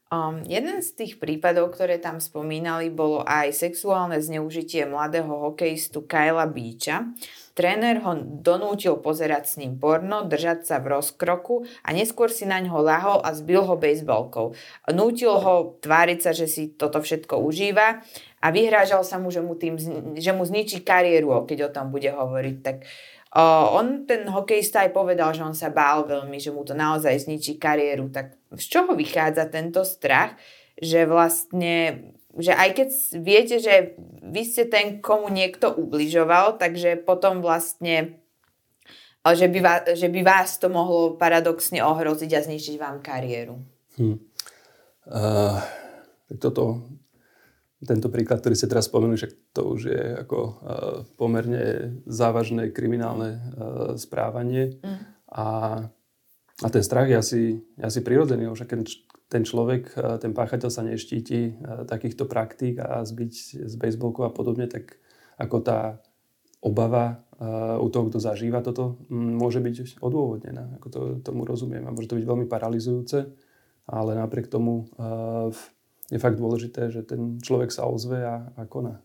Um, 0.10 0.41
jeden 0.50 0.82
z 0.82 0.89
tých 0.98 1.22
prípadov, 1.22 1.69
ktoré 1.69 2.02
tam 2.02 2.17
spomínali, 2.17 2.89
bolo 2.89 3.22
aj 3.22 3.54
sexuálne 3.54 4.17
zneužitie 4.17 4.89
mladého 4.89 5.30
hokejistu 5.30 6.02
Kyla 6.02 6.50
Beacha. 6.50 7.13
Tréner 7.54 8.02
ho 8.02 8.17
donútil 8.17 8.98
pozerať 8.98 9.45
s 9.45 9.56
ním 9.62 9.78
porno, 9.78 10.26
držať 10.26 10.65
sa 10.65 10.76
v 10.82 10.98
rozkroku 10.98 11.62
a 11.86 11.93
neskôr 11.93 12.34
si 12.34 12.50
na 12.50 12.58
ňo 12.58 12.82
lahol 12.82 13.22
a 13.22 13.38
zbil 13.38 13.62
ho 13.62 13.78
bejsbalkou. 13.78 14.58
Nútil 14.89 15.30
ho 15.30 15.78
tváriť 15.78 16.19
sa, 16.26 16.34
že 16.34 16.50
si 16.50 16.74
toto 16.74 17.06
všetko 17.06 17.38
užíva 17.45 18.02
a 18.41 18.48
vyhrážal 18.50 19.06
sa 19.06 19.22
mu, 19.22 19.30
že 19.30 19.45
mu, 19.45 19.54
tým, 19.54 19.78
že 20.17 20.32
mu 20.34 20.41
zničí 20.41 20.82
kariéru, 20.82 21.45
keď 21.45 21.69
o 21.69 21.74
tom 21.76 21.93
bude 21.93 22.10
hovoriť. 22.10 22.58
Tak 22.65 22.78
O, 22.82 23.19
on, 23.38 24.10
ten 24.10 24.26
hokejista 24.26 24.82
aj 24.86 24.92
povedal, 24.96 25.30
že 25.38 25.46
on 25.46 25.54
sa 25.54 25.70
bál 25.70 26.06
veľmi, 26.10 26.42
že 26.42 26.50
mu 26.50 26.65
to 26.65 26.74
naozaj 26.74 27.13
zničí 27.13 27.62
kariéru. 27.62 28.10
Tak 28.10 28.34
z 28.58 28.65
čoho 28.65 28.98
vychádza 28.98 29.46
tento 29.54 29.86
strach, 29.86 30.34
že 30.82 31.06
vlastne, 31.06 32.10
že 32.34 32.58
aj 32.58 32.70
keď 32.74 32.89
viete, 33.22 33.56
že 33.62 33.94
vy 34.26 34.42
ste 34.42 34.65
ten, 34.65 34.98
komu 34.98 35.30
niekto 35.30 35.70
ubližoval, 35.70 36.58
takže 36.58 36.98
potom 37.06 37.46
vlastne 37.46 38.18
že 39.30 39.46
by, 39.46 39.60
vás, 39.62 39.82
že 39.94 40.08
by 40.10 40.22
vás 40.26 40.58
to 40.58 40.72
mohlo 40.72 41.13
paradoxne 41.13 41.84
ohroziť 41.84 42.32
a 42.34 42.42
zničiť 42.42 42.76
vám 42.82 42.98
kariéru. 43.04 43.62
Hm. 44.00 44.18
Uh, 45.10 45.60
toto 46.39 46.86
tento 47.80 48.12
príklad, 48.12 48.44
ktorý 48.44 48.60
ste 48.60 48.68
teraz 48.68 48.92
spomenuli, 48.92 49.15
však 49.15 49.56
to 49.56 49.62
už 49.63 49.82
je 49.88 50.04
ako 50.20 50.39
uh, 50.39 50.54
pomerne 51.15 51.96
závažné 52.04 52.76
kriminálne 52.76 53.39
uh, 53.39 53.42
správanie. 53.96 54.76
Mm. 54.84 55.00
A, 55.32 55.48
a 56.60 56.68
ten 56.68 56.84
strach 56.84 57.08
je 57.08 57.15
asi, 57.15 57.42
asi 57.80 58.04
prirodzený, 58.04 58.52
však 58.52 58.68
ten, 58.68 58.84
ten 59.32 59.44
človek, 59.48 59.96
uh, 59.96 60.20
ten 60.20 60.36
páchateľ 60.36 60.68
sa 60.68 60.84
neštíti 60.84 61.56
uh, 61.56 61.88
takýchto 61.88 62.28
praktík 62.28 62.84
a 62.84 63.08
zbyť 63.08 63.63
z 63.63 63.74
baseballku 63.80 64.28
a 64.28 64.32
podobne, 64.36 64.68
tak 64.68 65.00
ako 65.39 65.63
tá 65.63 66.04
obava 66.60 67.24
uh, 67.39 67.80
u 67.80 67.88
toho, 67.88 68.12
kto 68.12 68.20
zažíva 68.20 68.60
toto, 68.60 69.00
m, 69.08 69.39
môže 69.39 69.63
byť 69.63 70.04
odôvodnená. 70.04 70.76
Ako 70.84 70.88
to, 70.92 71.00
tomu 71.24 71.48
rozumiem. 71.48 71.88
A 71.88 71.96
môže 71.96 72.12
to 72.12 72.20
byť 72.20 72.28
veľmi 72.28 72.52
paralizujúce, 72.52 73.32
ale 73.88 74.12
napriek 74.20 74.52
tomu 74.52 74.92
uh, 75.00 75.48
je 76.10 76.19
fakt 76.22 76.38
dôležité, 76.38 76.89
že 76.89 77.06
ten 77.06 77.38
človek 77.39 77.69
sa 77.69 77.86
ozve 77.86 78.26
a, 78.26 78.50
a 78.58 78.65
koná. 78.65 79.02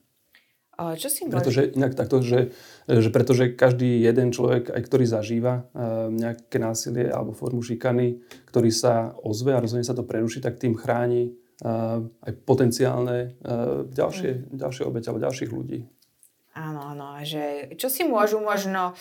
A 0.74 0.98
čo 0.98 1.06
si 1.06 1.22
môže... 1.22 1.38
Pretože, 1.38 1.62
inak 1.70 1.94
takto, 1.94 2.18
že, 2.18 2.50
že 2.90 3.08
pretože 3.14 3.54
každý 3.54 4.02
jeden 4.02 4.34
človek, 4.34 4.74
aj 4.74 4.82
ktorý 4.82 5.06
zažíva 5.06 5.70
uh, 5.70 6.10
nejaké 6.10 6.58
násilie 6.58 7.06
alebo 7.06 7.30
formu 7.30 7.62
šikany, 7.62 8.18
ktorý 8.50 8.74
sa 8.74 9.14
ozve 9.22 9.54
a 9.54 9.62
rozhodne 9.62 9.86
sa 9.86 9.94
to 9.94 10.02
preruší, 10.02 10.42
tak 10.42 10.58
tým 10.58 10.74
chráni 10.74 11.30
uh, 11.62 12.02
aj 12.26 12.32
potenciálne 12.42 13.38
uh, 13.46 13.86
ďalšie, 13.86 14.50
mm. 14.50 14.58
ďalšie 14.58 14.82
obete 14.82 15.06
alebo 15.14 15.22
ďalších 15.22 15.50
ľudí. 15.54 15.86
Áno, 16.54 16.94
áno. 16.94 17.18
A 17.18 17.26
že 17.26 17.74
čo 17.74 17.90
si 17.90 18.06
môžu 18.06 18.38
možno 18.38 18.94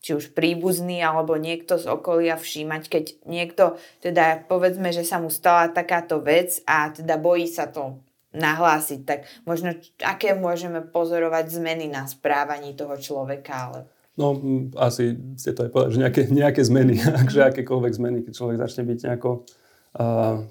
či 0.00 0.14
už 0.14 0.32
príbuzný 0.32 1.02
alebo 1.02 1.34
niekto 1.36 1.76
z 1.76 1.90
okolia 1.90 2.38
všímať, 2.38 2.82
keď 2.86 3.04
niekto, 3.26 3.76
teda 4.00 4.46
povedzme, 4.46 4.94
že 4.94 5.02
sa 5.02 5.18
mu 5.18 5.28
stala 5.28 5.68
takáto 5.68 6.22
vec 6.22 6.62
a 6.64 6.88
teda 6.94 7.18
bojí 7.18 7.50
sa 7.50 7.68
to 7.68 8.00
nahlásiť, 8.30 9.00
tak 9.02 9.26
možno 9.42 9.74
aké 10.00 10.38
môžeme 10.38 10.80
pozorovať 10.86 11.50
zmeny 11.50 11.90
na 11.90 12.06
správaní 12.06 12.78
toho 12.78 12.94
človeka, 12.94 13.52
ale... 13.52 13.78
No, 14.14 14.38
asi 14.78 15.18
ste 15.34 15.50
to 15.50 15.66
aj 15.66 15.70
povedali, 15.74 15.94
že 15.98 16.02
nejaké, 16.06 16.22
nejaké 16.30 16.62
zmeny, 16.62 16.94
akže 17.26 17.50
akékoľvek 17.50 17.92
zmeny, 17.98 18.18
keď 18.22 18.32
človek 18.32 18.56
začne 18.62 18.86
byť 18.86 18.98
nejako 19.02 19.30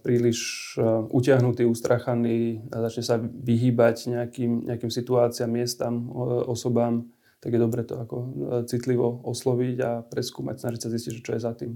príliš 0.04 0.76
utiahnutý, 1.10 1.64
ustrachaný, 1.64 2.68
a 2.76 2.84
začne 2.92 3.04
sa 3.08 3.16
vyhýbať 3.20 4.12
nejakým, 4.12 4.68
nejakým 4.68 4.92
situáciám, 4.92 5.48
miestam, 5.48 6.12
osobám, 6.44 7.08
tak 7.40 7.56
je 7.56 7.60
dobre 7.60 7.88
to 7.88 7.96
ako 7.96 8.16
e, 8.20 8.28
citlivo 8.68 9.24
osloviť 9.24 9.78
a 9.80 9.92
preskúmať, 10.04 10.60
snažiť 10.60 10.82
sa 10.84 10.90
zistiť, 10.92 11.14
čo 11.24 11.32
je 11.36 11.42
za 11.42 11.54
tým. 11.56 11.72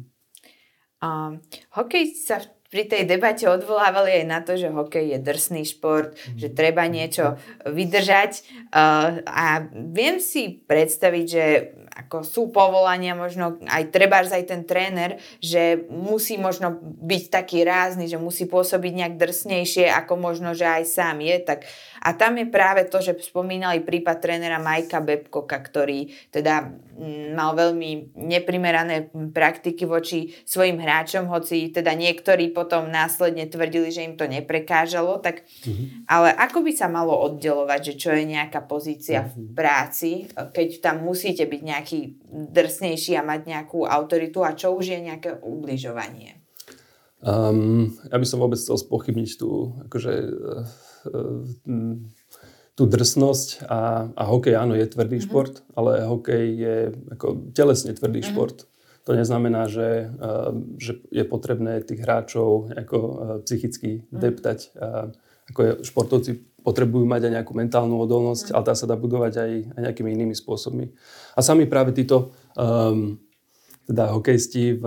Um, 1.03 1.43
hokej 1.75 2.15
sa 2.15 2.39
pri 2.71 2.87
tej 2.87 3.03
debate 3.05 3.43
odvolávali 3.45 4.23
aj 4.23 4.25
na 4.27 4.39
to, 4.39 4.55
že 4.55 4.71
hokej 4.71 5.15
je 5.15 5.19
drsný 5.19 5.63
šport, 5.67 6.15
mm. 6.15 6.39
že 6.39 6.47
treba 6.55 6.87
niečo 6.87 7.35
vydržať. 7.67 8.43
Uh, 8.71 9.19
a 9.27 9.67
viem 9.71 10.19
si 10.19 10.63
predstaviť, 10.63 11.25
že 11.27 11.45
ako 11.93 12.25
sú 12.25 12.41
povolania 12.49 13.13
možno 13.13 13.61
aj 13.69 13.93
treba 13.93 14.25
aj 14.25 14.45
ten 14.49 14.65
tréner, 14.65 15.21
že 15.37 15.85
musí 15.89 16.41
možno 16.41 16.73
byť 16.81 17.23
taký 17.29 17.61
rázny, 17.61 18.09
že 18.09 18.17
musí 18.17 18.49
pôsobiť 18.49 18.93
nejak 18.97 19.15
drsnejšie, 19.21 19.93
ako 19.93 20.17
možno, 20.17 20.57
že 20.57 20.65
aj 20.65 20.83
sám 20.89 21.21
je. 21.21 21.35
Tak, 21.43 21.59
a 22.01 22.09
tam 22.17 22.41
je 22.41 22.47
práve 22.49 22.89
to, 22.89 22.97
že 22.97 23.19
spomínali 23.21 23.85
prípad 23.85 24.17
trénera 24.19 24.57
Majka 24.57 25.05
Bebkoka, 25.05 25.59
ktorý 25.61 26.09
teda 26.33 26.73
mm, 26.97 27.37
mal 27.37 27.53
veľmi 27.53 28.17
neprimerané 28.17 29.13
praktiky 29.31 29.85
voči 29.85 30.33
svojim 30.49 30.81
hráčom, 30.81 31.29
hoci 31.29 31.69
teda 31.69 31.93
niektorí 31.93 32.49
potom 32.51 32.89
následne 32.89 33.45
tvrdili, 33.45 33.93
že 33.93 34.05
im 34.05 34.17
to 34.17 34.25
neprekážalo, 34.25 35.21
tak 35.21 35.45
mm-hmm. 35.45 36.09
ale 36.09 36.33
ako 36.33 36.65
by 36.65 36.71
sa 36.73 36.89
malo 36.89 37.13
oddelovať, 37.29 37.93
že 37.93 37.93
čo 37.97 38.09
je 38.13 38.23
nejaká 38.25 38.65
pozícia 38.65 39.29
v 39.29 39.33
mhm. 39.37 39.53
práci, 39.53 40.11
keď 40.33 40.81
tam 40.81 41.05
musíte 41.05 41.45
byť 41.45 41.61
nejak 41.61 41.82
nejaký 41.83 42.23
drsnejší 42.55 43.19
a 43.19 43.27
mať 43.27 43.51
nejakú 43.51 43.83
autoritu 43.83 44.39
a 44.47 44.55
čo 44.55 44.71
už 44.71 44.95
je 44.95 44.99
nejaké 45.03 45.35
ubližovanie? 45.43 46.39
Um, 47.19 47.91
ja 48.07 48.15
by 48.15 48.23
som 48.23 48.39
vôbec 48.39 48.55
chcel 48.55 48.79
spochybniť 48.79 49.29
tú, 49.35 49.75
akože, 49.91 50.13
uh, 51.11 51.43
tú 52.79 52.83
drsnosť 52.87 53.67
a, 53.67 54.07
a 54.15 54.23
hokej 54.31 54.55
áno 54.55 54.79
je 54.79 54.87
tvrdý 54.87 55.19
mm-hmm. 55.19 55.27
šport, 55.27 55.67
ale 55.75 56.07
hokej 56.07 56.45
je 56.55 56.75
ako 57.19 57.51
telesne 57.51 57.91
tvrdý 57.91 58.23
mm-hmm. 58.23 58.31
šport. 58.31 58.67
To 59.03 59.11
neznamená, 59.11 59.67
že, 59.67 60.07
uh, 60.07 60.55
že 60.79 61.03
je 61.11 61.23
potrebné 61.27 61.83
tých 61.83 61.99
hráčov 61.99 62.71
ako, 62.71 62.99
psychicky 63.43 64.03
mm-hmm. 64.03 64.19
deptať. 64.23 64.59
Uh, 64.79 65.11
ako 65.51 65.59
je, 65.59 65.71
športovci 65.83 66.31
potrebujú 66.63 67.03
mať 67.03 67.27
aj 67.27 67.31
nejakú 67.39 67.53
mentálnu 67.53 67.99
odolnosť, 67.99 68.49
mm. 68.49 68.53
ale 68.55 68.63
tá 68.63 68.73
sa 68.73 68.87
dá 68.87 68.95
budovať 68.95 69.33
aj, 69.35 69.51
aj 69.75 69.81
nejakými 69.91 70.09
inými 70.15 70.35
spôsobmi. 70.35 70.89
A 71.35 71.39
sami 71.43 71.67
práve 71.67 71.91
títo 71.91 72.31
um, 72.55 73.19
teda 73.83 74.15
hokejisti 74.15 74.79
v, 74.79 74.85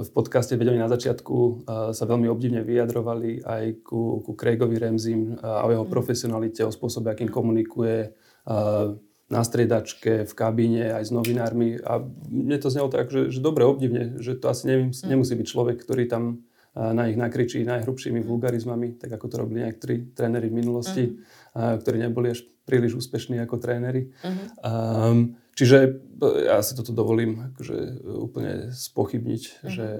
v 0.00 0.10
podcaste 0.16 0.56
Vedeli 0.56 0.80
na 0.80 0.88
začiatku 0.88 1.36
uh, 1.36 1.52
sa 1.92 2.04
veľmi 2.08 2.32
obdivne 2.32 2.64
vyjadrovali 2.64 3.44
aj 3.44 3.84
ku, 3.84 4.24
ku 4.24 4.32
Craigovi 4.32 4.80
Remzim 4.80 5.36
uh, 5.36 5.68
o 5.68 5.70
jeho 5.70 5.84
mm. 5.84 5.92
profesionalite, 5.92 6.64
o 6.64 6.72
spôsobe, 6.72 7.12
akým 7.12 7.28
komunikuje 7.28 8.16
uh, 8.48 8.96
na 9.28 9.44
striedačke, 9.44 10.24
v 10.24 10.32
kabíne, 10.32 10.96
aj 10.96 11.04
s 11.04 11.10
novinármi. 11.12 11.76
A 11.84 12.00
mne 12.32 12.56
to 12.56 12.72
znelo 12.72 12.88
tak, 12.88 13.12
že, 13.12 13.28
že 13.28 13.44
dobre, 13.44 13.68
obdivne, 13.68 14.16
že 14.24 14.32
to 14.40 14.48
asi 14.48 14.64
mm. 14.64 15.04
nemusí 15.04 15.36
byť 15.36 15.46
človek, 15.46 15.76
ktorý 15.84 16.08
tam 16.08 16.47
na 16.78 17.02
nich 17.10 17.18
nakričí 17.18 17.66
najhrubšími 17.66 18.22
vulgarizmami, 18.22 19.02
tak 19.02 19.18
ako 19.18 19.26
to 19.26 19.36
robili 19.42 19.66
niektorí 19.66 20.14
tréneri 20.14 20.46
v 20.46 20.58
minulosti, 20.62 21.04
uh-huh. 21.10 21.82
ktorí 21.82 21.98
neboli 21.98 22.30
až 22.30 22.46
príliš 22.62 23.00
úspešní 23.00 23.40
ako 23.42 23.56
tréneri. 23.58 24.12
Uh-huh. 24.22 24.36
Um, 24.62 25.18
čiže 25.58 26.04
ja 26.44 26.60
si 26.62 26.76
toto 26.78 26.94
dovolím 26.94 27.50
akože 27.50 27.76
úplne 28.20 28.70
spochybniť, 28.70 29.42
uh-huh. 29.42 29.70
že, 29.72 29.90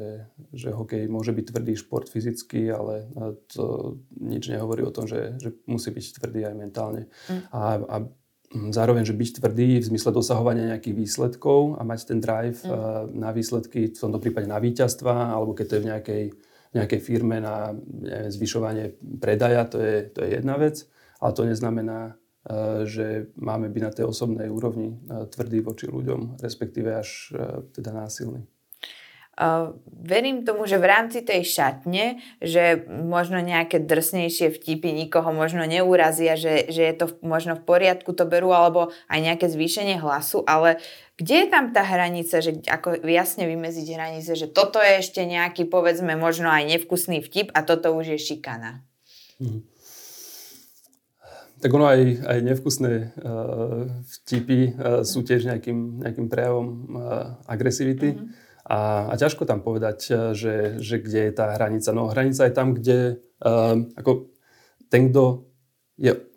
že 0.55 0.69
hokej 0.71 1.11
môže 1.11 1.35
byť 1.35 1.45
tvrdý 1.51 1.75
šport 1.75 2.07
fyzicky, 2.07 2.71
ale 2.71 3.11
to 3.51 3.99
nič 4.21 4.47
nehovorí 4.53 4.87
o 4.87 4.95
tom, 4.95 5.11
že, 5.11 5.41
že 5.43 5.57
musí 5.67 5.91
byť 5.91 6.21
tvrdý 6.21 6.47
aj 6.47 6.55
mentálne. 6.55 7.03
Uh-huh. 7.27 7.43
A, 7.51 7.61
a 7.81 7.97
zároveň, 8.71 9.05
že 9.05 9.17
byť 9.17 9.41
tvrdý 9.41 9.81
v 9.81 9.89
zmysle 9.89 10.13
dosahovania 10.13 10.77
nejakých 10.77 10.97
výsledkov 10.97 11.81
a 11.81 11.83
mať 11.83 12.01
ten 12.13 12.21
drive 12.21 12.61
uh-huh. 12.63 13.09
na 13.11 13.33
výsledky, 13.33 13.91
v 13.91 13.99
tomto 13.99 14.21
prípade 14.21 14.47
na 14.47 14.61
víťazstva, 14.61 15.33
alebo 15.33 15.57
keď 15.57 15.67
to 15.67 15.75
je 15.75 15.83
v 15.83 15.91
nejakej 15.91 16.25
nejakej 16.77 17.01
firme 17.01 17.41
na 17.41 17.73
neviem, 17.77 18.31
zvyšovanie 18.33 18.97
predaja, 19.21 19.65
to 19.69 19.79
je, 19.81 19.97
to 20.13 20.25
je 20.25 20.29
jedna 20.41 20.61
vec, 20.61 20.85
ale 21.21 21.33
to 21.33 21.43
neznamená, 21.49 22.01
e, 22.09 22.13
že 22.85 23.07
máme 23.37 23.73
byť 23.73 23.83
na 23.83 23.93
tej 23.93 24.05
osobnej 24.09 24.49
úrovni 24.53 24.97
e, 24.97 25.27
tvrdý 25.29 25.65
voči 25.65 25.89
ľuďom, 25.89 26.41
respektíve 26.41 26.91
až 26.93 27.33
e, 27.33 27.65
teda 27.73 27.93
násilný. 27.95 28.45
Uh, 29.39 29.79
verím 29.87 30.43
tomu, 30.43 30.67
že 30.67 30.83
v 30.83 30.91
rámci 30.91 31.23
tej 31.23 31.47
šatne, 31.47 32.19
že 32.43 32.83
možno 32.91 33.39
nejaké 33.39 33.79
drsnejšie 33.79 34.51
vtipy 34.51 34.91
nikoho 34.91 35.31
možno 35.31 35.63
neurazia, 35.63 36.35
že, 36.35 36.67
že 36.67 36.83
je 36.83 36.95
to 36.99 37.07
možno 37.23 37.55
v 37.55 37.63
poriadku, 37.63 38.11
to 38.19 38.27
berú, 38.27 38.51
alebo 38.51 38.91
aj 39.07 39.19
nejaké 39.23 39.47
zvýšenie 39.47 40.03
hlasu, 40.03 40.43
ale 40.43 40.83
kde 41.19 41.35
je 41.35 41.47
tam 41.51 41.75
tá 41.75 41.83
hranica, 41.83 42.39
že 42.39 42.63
ako 42.63 43.03
jasne 43.03 43.51
vymeziť 43.51 43.87
hranice, 43.91 44.39
že 44.39 44.47
toto 44.47 44.79
je 44.79 45.03
ešte 45.03 45.27
nejaký, 45.27 45.67
povedzme, 45.67 46.15
možno 46.15 46.47
aj 46.47 46.71
nevkusný 46.71 47.19
vtip 47.27 47.51
a 47.59 47.67
toto 47.67 47.91
už 47.91 48.15
je 48.15 48.19
šikana? 48.23 48.87
Hmm. 49.43 49.67
Tak 51.59 51.75
ono 51.75 51.91
aj, 51.91 52.23
aj 52.23 52.39
nevkusné 52.55 52.93
uh, 53.19 53.91
vtipy 54.07 54.79
uh, 54.79 55.03
sú 55.03 55.27
tiež 55.27 55.51
nejakým, 55.51 56.07
nejakým 56.07 56.31
prejavom 56.31 56.67
uh, 56.95 57.35
agresivity. 57.51 58.15
Mm-hmm. 58.15 58.47
A, 58.69 59.11
a 59.11 59.15
ťažko 59.19 59.43
tam 59.43 59.65
povedať, 59.65 60.13
že, 60.37 60.79
že 60.79 60.97
kde 61.01 61.21
je 61.27 61.33
tá 61.33 61.57
hranica. 61.57 61.91
No 61.91 62.07
hranica 62.13 62.47
je 62.47 62.55
tam, 62.55 62.77
kde 62.77 63.17
um, 63.41 63.91
ako 63.97 64.29
ten, 64.93 65.09
kto 65.09 65.49
je 65.97 66.28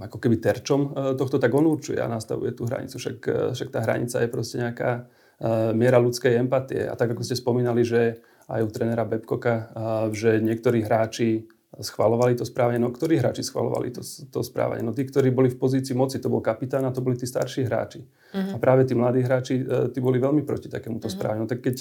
ako 0.00 0.18
keby 0.18 0.42
terčom 0.42 0.80
uh, 0.90 1.12
tohto, 1.14 1.38
tak 1.38 1.54
on 1.54 1.66
určuje 1.66 1.98
a 1.98 2.10
nastavuje 2.10 2.52
tú 2.52 2.66
hranicu. 2.66 2.98
Však, 2.98 3.18
však 3.54 3.68
tá 3.70 3.80
hranica 3.86 4.18
je 4.22 4.28
proste 4.28 4.56
nejaká 4.58 4.90
uh, 5.04 5.70
miera 5.72 5.98
ľudskej 6.02 6.36
empatie. 6.36 6.86
A 6.86 6.94
tak 6.98 7.14
ako 7.14 7.22
ste 7.22 7.38
spomínali, 7.38 7.86
že 7.86 8.20
aj 8.50 8.66
u 8.66 8.70
trénera 8.74 9.06
Bebkoka, 9.06 9.70
že 10.10 10.42
niektorí 10.42 10.82
hráči 10.82 11.46
schvalovali 11.78 12.34
to 12.34 12.42
správanie. 12.42 12.82
No 12.82 12.90
ktorí 12.90 13.22
hráči 13.22 13.46
schvalovali 13.46 13.94
to, 13.94 14.02
to 14.02 14.40
správanie? 14.42 14.82
No 14.82 14.90
tí, 14.90 15.06
ktorí 15.06 15.30
boli 15.30 15.54
v 15.54 15.58
pozícii 15.60 15.94
moci, 15.94 16.18
to 16.18 16.26
bol 16.26 16.42
kapitán 16.42 16.82
a 16.82 16.90
to 16.90 16.98
boli 16.98 17.14
tí 17.14 17.30
starší 17.30 17.70
hráči. 17.70 18.02
Uh-huh. 18.02 18.54
A 18.54 18.56
práve 18.58 18.90
tí 18.90 18.98
mladí 18.98 19.22
hráči, 19.22 19.62
e, 19.62 19.94
tí 19.94 20.02
boli 20.02 20.18
veľmi 20.18 20.42
proti 20.42 20.66
takémuto 20.66 21.06
uh-huh. 21.06 21.14
správaniu. 21.14 21.46
No 21.46 21.50
tak 21.50 21.62
keď 21.62 21.76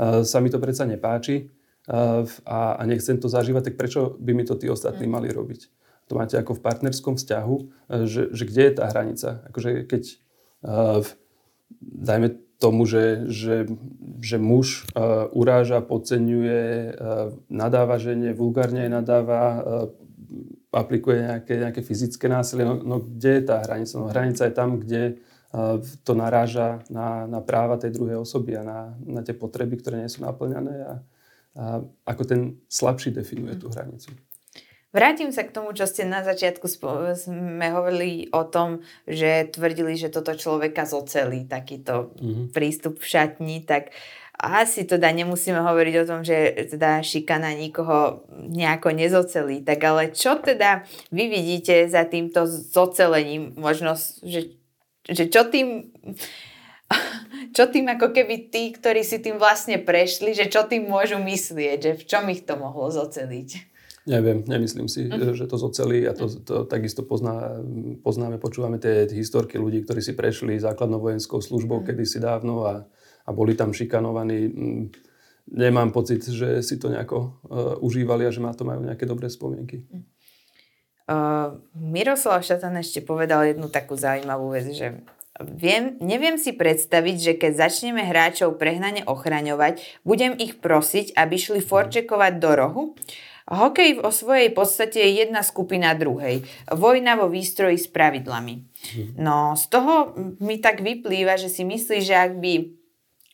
sa 0.00 0.40
mi 0.40 0.48
to 0.48 0.56
predsa 0.56 0.88
nepáči 0.88 1.52
a, 1.84 2.80
a 2.80 2.82
nechcem 2.88 3.20
to 3.20 3.28
zažívať, 3.28 3.68
tak 3.68 3.74
prečo 3.76 4.16
by 4.16 4.32
mi 4.32 4.48
to 4.48 4.56
tí 4.56 4.64
ostatní 4.64 5.04
uh-huh. 5.04 5.16
mali 5.20 5.28
robiť? 5.28 5.60
To 6.10 6.18
máte 6.18 6.34
ako 6.34 6.58
v 6.58 6.64
partnerskom 6.66 7.14
vzťahu, 7.14 7.56
uh, 7.56 8.04
že, 8.10 8.34
že 8.34 8.42
kde 8.42 8.62
je 8.66 8.72
tá 8.74 8.84
hranica? 8.90 9.46
Akože 9.46 9.86
keď, 9.86 10.02
uh, 10.66 11.06
dajme 11.80 12.34
tomu, 12.60 12.84
že, 12.84 13.24
že, 13.32 13.64
že 14.20 14.36
muž 14.36 14.84
uh, 14.92 15.32
uráža, 15.32 15.80
podceňuje, 15.80 16.92
uh, 16.92 17.32
nadáva 17.48 17.96
žene, 17.96 18.36
vulgárne 18.36 18.84
nadáva, 18.92 19.42
uh, 19.42 19.88
aplikuje 20.70 21.24
nejaké, 21.24 21.56
nejaké 21.56 21.80
fyzické 21.80 22.28
násilie. 22.28 22.68
No, 22.68 22.76
no 22.84 23.00
kde 23.00 23.40
je 23.40 23.42
tá 23.48 23.64
hranica? 23.64 23.94
No 23.96 24.12
hranica 24.12 24.44
je 24.44 24.54
tam, 24.54 24.76
kde 24.76 25.16
uh, 25.56 25.80
to 26.04 26.12
naráža 26.12 26.84
na, 26.92 27.24
na 27.24 27.40
práva 27.40 27.80
tej 27.80 27.96
druhej 27.96 28.20
osoby 28.20 28.60
a 28.60 28.62
na, 28.62 28.80
na 29.08 29.24
tie 29.24 29.32
potreby, 29.32 29.80
ktoré 29.80 30.04
nie 30.04 30.12
sú 30.12 30.20
naplňané 30.20 30.74
a, 30.84 30.94
a 31.56 31.64
ako 32.12 32.22
ten 32.28 32.40
slabší 32.68 33.16
definuje 33.16 33.56
tú 33.56 33.72
hranicu. 33.72 34.12
Vrátim 34.90 35.30
sa 35.30 35.46
k 35.46 35.54
tomu, 35.54 35.70
čo 35.70 35.86
ste 35.86 36.02
na 36.02 36.26
začiatku 36.26 36.66
sme 37.14 37.66
hovorili 37.70 38.26
o 38.34 38.42
tom, 38.42 38.82
že 39.06 39.46
tvrdili, 39.54 39.94
že 39.94 40.10
toto 40.10 40.34
človeka 40.34 40.82
zocelí, 40.82 41.46
takýto 41.46 42.10
mm-hmm. 42.18 42.50
prístup 42.50 42.98
v 42.98 43.06
šatni, 43.06 43.62
tak 43.62 43.94
asi 44.34 44.88
teda 44.88 45.12
nemusíme 45.14 45.62
hovoriť 45.62 45.94
o 46.00 46.08
tom, 46.08 46.20
že 46.26 46.66
teda 46.74 47.06
šikana 47.06 47.54
nikoho 47.54 48.26
nejako 48.34 48.90
nezocelí. 48.90 49.62
Tak 49.62 49.78
ale 49.78 50.10
čo 50.10 50.42
teda 50.42 50.82
vy 51.14 51.28
vidíte 51.28 51.86
za 51.86 52.02
týmto 52.02 52.48
zocelením? 52.48 53.54
Možno, 53.54 53.94
že, 54.26 54.58
že 55.06 55.30
čo 55.30 55.46
tým 55.46 55.92
čo 57.56 57.70
tým 57.70 57.86
ako 57.94 58.10
keby 58.10 58.50
tí, 58.50 58.74
ktorí 58.74 59.06
si 59.06 59.22
tým 59.22 59.38
vlastne 59.38 59.78
prešli, 59.78 60.34
že 60.34 60.50
čo 60.50 60.66
tým 60.66 60.90
môžu 60.90 61.22
myslieť, 61.22 61.78
že 61.78 61.92
v 61.94 62.02
čom 62.02 62.26
ich 62.32 62.42
to 62.42 62.58
mohlo 62.58 62.90
zoceliť? 62.90 63.69
Neviem, 64.08 64.40
nemyslím 64.48 64.88
si, 64.88 65.12
uh-huh. 65.12 65.36
že 65.36 65.44
to 65.44 65.60
zocelí 65.60 66.08
a 66.08 66.16
to, 66.16 66.24
to 66.40 66.64
takisto 66.64 67.04
pozná, 67.04 67.60
poznáme, 68.00 68.40
počúvame 68.40 68.80
tie 68.80 69.04
historky 69.04 69.60
ľudí, 69.60 69.84
ktorí 69.84 70.00
si 70.00 70.16
prešli 70.16 70.56
základnou 70.56 71.04
vojenskou 71.04 71.44
službou 71.44 71.84
uh-huh. 71.84 71.92
kedysi 71.92 72.16
dávno 72.16 72.64
a, 72.64 72.88
a 73.28 73.30
boli 73.36 73.52
tam 73.52 73.76
šikanovaní. 73.76 74.48
Nemám 75.52 75.92
pocit, 75.92 76.24
že 76.24 76.64
si 76.64 76.80
to 76.80 76.88
nejako 76.88 77.18
uh, 77.18 77.30
užívali 77.84 78.24
a 78.24 78.32
že 78.32 78.40
má 78.40 78.56
to 78.56 78.64
majú 78.64 78.88
nejaké 78.88 79.04
dobré 79.04 79.28
spomienky. 79.28 79.84
Uh, 81.04 81.58
Miroslav 81.76 82.40
Šatan 82.40 82.78
ešte 82.80 83.02
povedal 83.04 83.52
jednu 83.52 83.68
takú 83.68 83.98
zaujímavú 83.98 84.54
vec, 84.54 84.70
že 84.72 85.02
Viem, 85.40 85.96
neviem 86.04 86.36
si 86.36 86.52
predstaviť, 86.52 87.16
že 87.16 87.32
keď 87.40 87.52
začneme 87.64 88.04
hráčov 88.04 88.60
prehnane 88.60 89.08
ochraňovať, 89.08 89.80
budem 90.04 90.36
ich 90.36 90.60
prosiť, 90.60 91.16
aby 91.16 91.36
šli 91.40 91.64
forčekovať 91.64 92.32
do 92.36 92.50
rohu. 92.52 92.82
Hokej 93.50 93.98
o 94.06 94.14
svojej 94.14 94.54
podstate 94.54 95.02
je 95.02 95.26
jedna 95.26 95.42
skupina 95.42 95.90
druhej. 95.98 96.46
Vojna 96.70 97.18
vo 97.18 97.26
výstroji 97.26 97.82
s 97.82 97.90
pravidlami. 97.90 98.62
No 99.18 99.58
z 99.58 99.64
toho 99.66 100.14
mi 100.38 100.62
tak 100.62 100.86
vyplýva, 100.86 101.34
že 101.34 101.50
si 101.50 101.66
myslí, 101.66 101.98
že 101.98 102.14
ak 102.14 102.38
by 102.38 102.52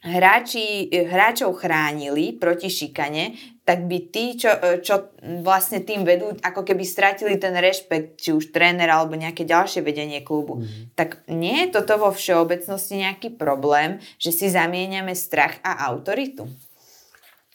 hráči, 0.07 0.89
hráčov 0.89 1.61
chránili 1.61 2.33
proti 2.33 2.73
šikane, 2.73 3.37
tak 3.67 3.91
by 3.91 3.99
tí, 4.15 4.39
čo, 4.39 4.55
čo 4.79 5.11
vlastne 5.43 5.83
tým 5.83 6.07
vedú, 6.07 6.31
ako 6.39 6.63
keby 6.63 6.87
stratili 6.87 7.35
ten 7.35 7.51
rešpekt, 7.59 8.23
či 8.23 8.31
už 8.31 8.55
tréner 8.55 8.87
alebo 8.87 9.19
nejaké 9.19 9.43
ďalšie 9.43 9.83
vedenie 9.83 10.23
klubu. 10.23 10.63
Mm. 10.63 10.95
Tak 10.95 11.27
nie 11.27 11.67
je 11.67 11.75
toto 11.75 11.99
vo 11.99 12.15
všeobecnosti 12.15 13.03
nejaký 13.03 13.35
problém, 13.35 13.99
že 14.23 14.31
si 14.31 14.47
zamieňame 14.47 15.19
strach 15.19 15.59
a 15.67 15.91
autoritu? 15.91 16.47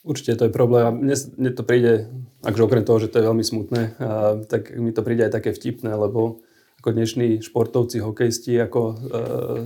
Určite 0.01 0.33
to 0.33 0.45
je 0.49 0.53
problém. 0.53 0.97
Mne, 0.97 1.15
mne 1.37 1.51
to 1.53 1.61
príde, 1.61 2.09
akože 2.41 2.65
okrem 2.65 2.83
toho, 2.85 2.97
že 2.97 3.11
to 3.13 3.21
je 3.21 3.27
veľmi 3.29 3.45
smutné, 3.45 3.81
a, 3.81 4.41
tak 4.49 4.73
mi 4.73 4.89
to 4.89 5.05
príde 5.05 5.29
aj 5.29 5.37
také 5.37 5.53
vtipné, 5.53 5.93
lebo 5.93 6.41
ako 6.81 6.97
dnešní 6.97 7.45
športovci, 7.45 8.01
hokejisti, 8.01 8.57
ako 8.57 8.81
e, 8.81 8.95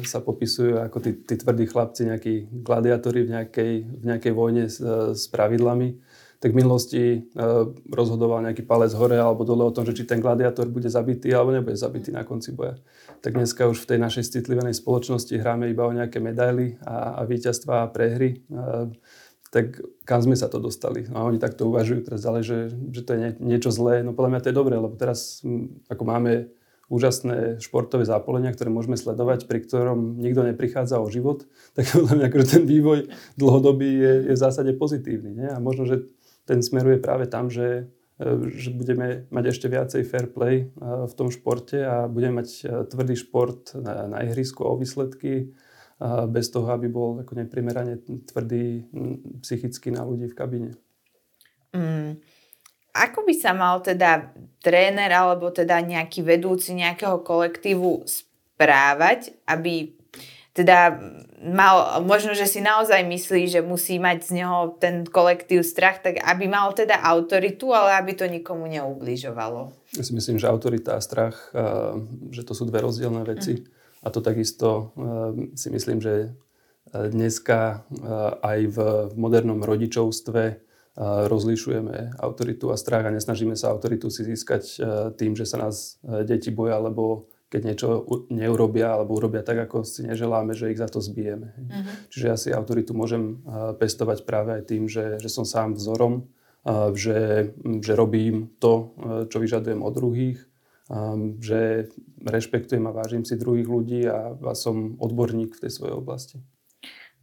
sa 0.03 0.19
popisujú 0.19 0.83
ako 0.83 0.99
tí, 0.99 1.15
tí 1.23 1.39
tvrdí 1.39 1.63
chlapci, 1.71 2.11
nejakí 2.11 2.51
gladiátori 2.51 3.23
v 3.23 3.39
nejakej, 3.39 3.73
v 3.87 4.03
nejakej 4.03 4.33
vojne 4.35 4.67
s, 4.67 4.83
e, 4.83 5.15
s 5.15 5.23
pravidlami, 5.31 5.95
tak 6.43 6.51
v 6.51 6.59
minulosti 6.59 7.03
e, 7.15 7.19
rozhodoval 7.87 8.43
nejaký 8.43 8.67
palec 8.67 8.91
hore 8.91 9.15
alebo 9.15 9.47
dole 9.47 9.63
o 9.63 9.71
tom, 9.71 9.87
že 9.87 9.95
či 9.95 10.03
ten 10.03 10.19
gladiátor 10.19 10.67
bude 10.67 10.91
zabitý 10.91 11.31
alebo 11.31 11.55
nebude 11.55 11.79
zabitý 11.79 12.11
na 12.11 12.27
konci 12.27 12.51
boja. 12.51 12.75
Tak 13.23 13.31
dneska 13.31 13.63
už 13.71 13.87
v 13.87 13.95
tej 13.95 13.99
našej 14.03 14.35
citlivenej 14.35 14.75
spoločnosti 14.75 15.31
hráme 15.39 15.71
iba 15.71 15.87
o 15.87 15.95
nejaké 15.95 16.19
medaily 16.19 16.75
a, 16.83 17.17
a 17.17 17.21
víťazstva 17.23 17.87
a 17.87 17.89
prehry. 17.95 18.43
E, 18.43 18.91
tak 19.55 19.79
kam 20.03 20.19
sme 20.19 20.35
sa 20.35 20.51
to 20.51 20.59
dostali? 20.59 21.07
A 21.15 21.23
oni 21.23 21.39
takto 21.39 21.71
uvažujú 21.71 22.11
teraz 22.11 22.19
ďalej, 22.27 22.43
že, 22.43 22.57
že 22.91 23.01
to 23.07 23.15
je 23.15 23.19
nie, 23.23 23.31
niečo 23.55 23.71
zlé. 23.71 24.03
No 24.03 24.11
podľa 24.11 24.35
mňa 24.35 24.41
to 24.43 24.49
je 24.51 24.59
dobré, 24.59 24.75
lebo 24.75 24.99
teraz 24.99 25.39
ako 25.87 26.03
máme 26.03 26.51
úžasné 26.91 27.63
športové 27.63 28.03
zápolenia, 28.03 28.51
ktoré 28.51 28.67
môžeme 28.67 28.99
sledovať, 28.99 29.47
pri 29.47 29.63
ktorom 29.63 30.19
nikto 30.19 30.43
neprichádza 30.43 30.99
o 30.99 31.07
život, 31.07 31.47
tak 31.79 31.87
podľa 31.87 32.19
mňa 32.19 32.25
akože 32.27 32.47
ten 32.51 32.63
vývoj 32.67 33.07
dlhodobý 33.39 33.89
je, 33.95 34.13
je 34.27 34.33
v 34.35 34.43
zásade 34.43 34.75
pozitívny. 34.75 35.31
Nie? 35.39 35.49
A 35.55 35.63
možno, 35.63 35.87
že 35.87 36.03
ten 36.43 36.59
smeruje 36.59 36.99
práve 36.99 37.25
tam, 37.31 37.47
že, 37.47 37.87
e, 38.19 38.51
že 38.51 38.75
budeme 38.75 39.23
mať 39.31 39.55
ešte 39.55 39.71
viacej 39.71 40.03
fair 40.03 40.27
play 40.27 40.67
e, 40.67 40.85
v 41.07 41.13
tom 41.15 41.31
športe 41.31 41.79
a 41.79 42.11
budeme 42.11 42.43
mať 42.43 42.49
e, 42.59 42.63
tvrdý 42.91 43.15
šport 43.15 43.71
na, 43.79 44.11
na 44.11 44.19
ihrisku 44.27 44.67
o 44.67 44.75
výsledky 44.75 45.55
bez 46.27 46.51
toho, 46.51 46.67
aby 46.75 46.91
bol 46.91 47.23
ako 47.23 47.39
neprimerane 47.39 48.03
tvrdý 48.27 48.83
psychicky 49.39 49.95
na 49.95 50.03
ľudí 50.03 50.27
v 50.27 50.35
kabíne. 50.35 50.71
Mm. 51.71 52.19
Ako 52.95 53.27
by 53.27 53.33
sa 53.35 53.51
mal 53.51 53.83
teda 53.83 54.31
tréner 54.63 55.11
alebo 55.11 55.51
teda 55.51 55.83
nejaký 55.83 56.23
vedúci 56.23 56.71
nejakého 56.75 57.19
kolektívu 57.23 58.07
správať, 58.07 59.35
aby 59.47 59.91
teda 60.55 60.95
mal, 61.43 61.99
možno, 62.07 62.31
že 62.31 62.47
si 62.47 62.63
naozaj 62.63 63.03
myslí, 63.03 63.51
že 63.51 63.59
musí 63.59 63.99
mať 63.99 64.23
z 64.23 64.31
neho 64.39 64.79
ten 64.79 65.03
kolektív 65.03 65.67
strach, 65.67 65.99
tak 65.99 66.23
aby 66.23 66.47
mal 66.47 66.71
teda 66.71 67.03
autoritu, 67.03 67.75
ale 67.75 67.99
aby 67.99 68.15
to 68.15 68.23
nikomu 68.23 68.63
neubližovalo. 68.71 69.75
Ja 69.99 70.03
si 70.07 70.15
myslím, 70.15 70.39
že 70.39 70.47
autorita 70.47 70.95
a 70.95 71.03
strach, 71.03 71.51
že 72.31 72.47
to 72.47 72.55
sú 72.55 72.63
dve 72.63 72.79
rozdielne 72.87 73.27
veci. 73.27 73.59
Mm. 73.59 73.74
A 74.05 74.13
to 74.13 74.21
takisto 74.21 74.93
si 75.57 75.73
myslím, 75.73 75.97
že 75.97 76.37
dneska 76.93 77.89
aj 78.45 78.59
v 78.69 78.77
modernom 79.17 79.65
rodičovstve 79.65 80.61
rozlišujeme 81.27 82.15
autoritu 82.23 82.71
a 82.71 82.79
strach 82.79 83.03
a 83.03 83.11
nesnažíme 83.11 83.55
sa 83.59 83.75
autoritu 83.75 84.07
si 84.07 84.23
získať 84.23 84.63
e, 84.63 84.77
tým, 85.19 85.35
že 85.35 85.43
sa 85.43 85.59
nás 85.59 85.99
e, 85.99 86.23
deti 86.23 86.55
boja, 86.55 86.79
alebo 86.79 87.27
keď 87.51 87.61
niečo 87.61 87.87
neurobia 88.31 88.95
alebo 88.95 89.19
urobia 89.19 89.43
tak, 89.43 89.67
ako 89.67 89.83
si 89.83 90.07
neželáme, 90.07 90.55
že 90.55 90.71
ich 90.71 90.79
za 90.79 90.87
to 90.87 91.03
zbijeme. 91.03 91.51
Uh-huh. 91.51 91.83
Čiže 92.09 92.25
ja 92.25 92.35
si 92.39 92.49
autoritu 92.55 92.95
môžem 92.95 93.43
e, 93.43 93.75
pestovať 93.75 94.23
práve 94.23 94.55
aj 94.55 94.63
tým, 94.71 94.87
že, 94.87 95.19
že 95.19 95.27
som 95.27 95.43
sám 95.43 95.75
vzorom, 95.75 96.31
že, 96.97 97.53
že 97.61 97.93
robím 97.93 98.49
to, 98.57 98.97
čo 99.29 99.37
vyžadujem 99.37 99.85
od 99.85 99.93
druhých, 99.93 100.41
že 101.41 101.89
rešpektujem 102.21 102.85
a 102.85 102.93
vážim 102.93 103.25
si 103.25 103.41
druhých 103.41 103.65
ľudí 103.65 104.01
a, 104.05 104.37
som 104.53 104.93
odborník 105.01 105.57
v 105.57 105.61
tej 105.65 105.71
svojej 105.73 105.95
oblasti. 105.97 106.37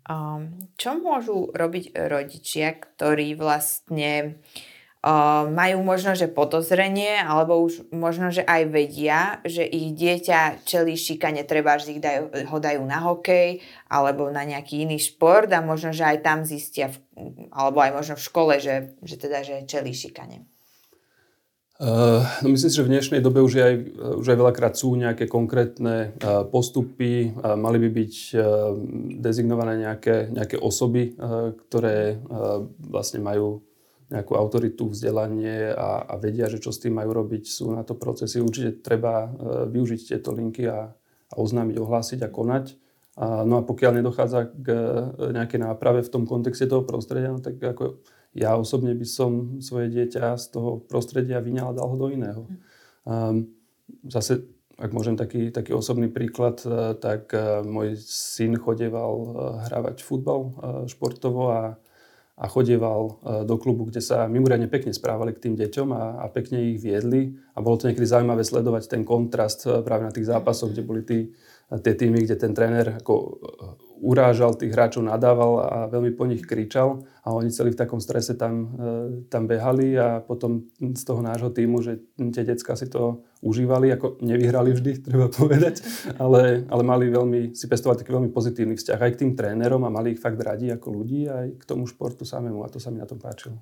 Um, 0.03 0.67
čo 0.75 0.99
môžu 0.99 1.55
robiť 1.55 1.95
rodičia, 1.95 2.75
ktorí 2.75 3.39
vlastne 3.39 4.43
uh, 5.07 5.47
majú 5.47 5.79
možno, 5.87 6.19
že 6.19 6.27
podozrenie, 6.27 7.23
alebo 7.23 7.63
už 7.63 7.87
možno, 7.95 8.35
že 8.35 8.43
aj 8.43 8.63
vedia, 8.67 9.39
že 9.47 9.63
ich 9.63 9.95
dieťa 9.95 10.67
čelí 10.67 10.99
šikane, 10.99 11.47
treba, 11.47 11.79
že 11.79 11.95
ich 11.95 12.03
dajú, 12.03 12.35
ho 12.35 12.59
dajú 12.59 12.83
na 12.83 12.99
hokej 12.99 13.63
alebo 13.87 14.27
na 14.27 14.43
nejaký 14.43 14.83
iný 14.83 14.99
šport 14.99 15.47
a 15.55 15.63
možno, 15.63 15.95
že 15.95 16.03
aj 16.03 16.19
tam 16.27 16.43
zistia, 16.43 16.91
alebo 17.55 17.79
aj 17.79 17.95
možno 17.95 18.15
v 18.19 18.27
škole, 18.27 18.55
že, 18.59 18.99
že 19.07 19.23
teda, 19.23 19.47
že 19.47 19.63
čelí 19.71 19.95
šikane. 19.95 20.51
Uh, 21.83 22.23
no 22.47 22.55
myslím 22.55 22.71
si, 22.71 22.79
že 22.79 22.87
v 22.87 22.95
dnešnej 22.95 23.19
dobe 23.19 23.43
už, 23.43 23.59
aj, 23.59 23.75
už 24.23 24.27
aj 24.31 24.39
veľakrát 24.39 24.79
sú 24.79 24.95
nejaké 24.95 25.27
konkrétne 25.27 26.15
uh, 26.23 26.47
postupy. 26.47 27.35
Mali 27.35 27.83
by 27.83 27.89
byť 27.91 28.15
dezignované 29.19 29.83
nejaké, 29.83 30.31
nejaké 30.31 30.63
osoby, 30.63 31.19
ktoré 31.67 32.23
vlastne 32.87 33.19
majú 33.19 33.67
nejakú 34.15 34.39
autoritu, 34.39 34.95
vzdelanie 34.95 35.75
a, 35.75 36.07
a 36.07 36.15
vedia, 36.23 36.47
že 36.47 36.63
čo 36.63 36.71
s 36.71 36.79
tým 36.79 36.95
majú 36.95 37.19
robiť. 37.19 37.51
Sú 37.51 37.75
na 37.75 37.83
to 37.83 37.99
procesy. 37.99 38.39
Určite 38.39 38.79
treba 38.79 39.27
využiť 39.67 40.15
tieto 40.15 40.31
linky 40.31 40.71
a, 40.71 40.87
a 40.87 41.35
oznámiť, 41.35 41.83
ohlásiť 41.83 42.21
a 42.23 42.31
konať. 42.31 42.79
No 43.19 43.59
a 43.59 43.63
pokiaľ 43.67 43.99
nedochádza 43.99 44.55
k 44.55 44.67
nejakej 45.19 45.61
náprave 45.67 46.07
v 46.07 46.13
tom 46.15 46.31
kontexte 46.31 46.71
toho 46.71 46.87
prostredia, 46.87 47.35
no 47.35 47.43
tak 47.43 47.59
ako 47.59 47.99
ja 48.33 48.57
osobne 48.57 48.97
by 48.97 49.05
som 49.05 49.61
svoje 49.61 49.93
dieťa 49.93 50.41
z 50.41 50.57
toho 50.57 50.81
prostredia 50.89 51.45
vyňal 51.45 51.73
a 51.73 51.77
dal 51.77 51.89
ho 51.89 51.97
do 52.01 52.09
iného. 52.09 52.49
Um, 53.05 53.53
zase, 54.09 54.49
ak 54.81 54.89
môžem 54.97 55.21
taký, 55.21 55.53
taký 55.53 55.77
osobný 55.77 56.09
príklad, 56.09 56.65
uh, 56.65 56.97
tak 56.97 57.29
uh, 57.37 57.61
môj 57.61 58.01
syn 58.01 58.57
chodieval 58.57 59.13
uh, 59.13 59.29
hrávať 59.69 60.01
futbal 60.01 60.57
športovo 60.89 61.53
a, 61.53 61.77
a 62.41 62.45
chodieval 62.49 63.21
do 63.45 63.55
klubu, 63.61 63.93
kde 63.93 64.01
sa 64.01 64.25
mimoriadne 64.25 64.67
pekne 64.67 64.97
správali 64.97 65.37
k 65.37 65.47
tým 65.47 65.55
deťom 65.61 65.89
a, 65.93 66.25
a 66.25 66.27
pekne 66.33 66.73
ich 66.73 66.81
viedli. 66.81 67.37
A 67.53 67.61
bolo 67.61 67.77
to 67.77 67.87
niekedy 67.93 68.09
zaujímavé 68.09 68.41
sledovať 68.43 68.89
ten 68.89 69.05
kontrast 69.05 69.69
práve 69.85 70.09
na 70.09 70.11
tých 70.11 70.33
zápasoch, 70.33 70.73
kde 70.73 70.83
boli 70.83 71.05
tí, 71.05 71.29
tie 71.69 71.95
týmy, 71.95 72.25
kde 72.25 72.41
ten 72.41 72.57
tréner 72.57 72.97
ako 72.99 73.39
urážal 74.03 74.59
tých 74.59 74.75
hráčov, 74.75 75.07
nadával 75.07 75.53
a 75.63 75.77
veľmi 75.87 76.11
po 76.19 76.27
nich 76.27 76.43
kričal 76.43 77.07
a 77.23 77.31
oni 77.31 77.55
celí 77.55 77.71
v 77.71 77.79
takom 77.79 78.03
strese 78.03 78.35
tam, 78.35 78.75
e, 78.75 78.99
tam 79.31 79.47
behali 79.47 79.95
a 79.95 80.19
potom 80.19 80.67
z 80.83 81.03
toho 81.07 81.23
nášho 81.23 81.55
týmu, 81.55 81.79
že 81.79 82.03
tie 82.19 82.43
decka 82.43 82.75
si 82.75 82.91
to 82.91 83.23
užívali, 83.47 83.95
ako 83.95 84.19
nevyhrali 84.19 84.75
vždy, 84.75 84.93
treba 85.07 85.31
povedať, 85.31 85.87
ale, 86.19 86.67
ale 86.67 86.83
mali 86.83 87.07
veľmi, 87.15 87.55
si 87.55 87.71
pestovali 87.71 88.03
taký 88.03 88.11
veľmi 88.11 88.31
pozitívny 88.35 88.75
vzťah 88.75 88.99
aj 88.99 89.11
k 89.15 89.21
tým 89.23 89.33
trénerom 89.39 89.87
a 89.87 89.95
mali 89.95 90.19
ich 90.19 90.21
fakt 90.21 90.43
radi 90.43 90.75
ako 90.75 90.89
ľudí 90.91 91.31
aj 91.31 91.63
k 91.63 91.65
tomu 91.65 91.87
športu 91.87 92.27
samému 92.27 92.67
a 92.67 92.69
to 92.69 92.83
sa 92.83 92.91
mi 92.91 92.99
na 92.99 93.07
tom 93.07 93.23
páčilo. 93.23 93.55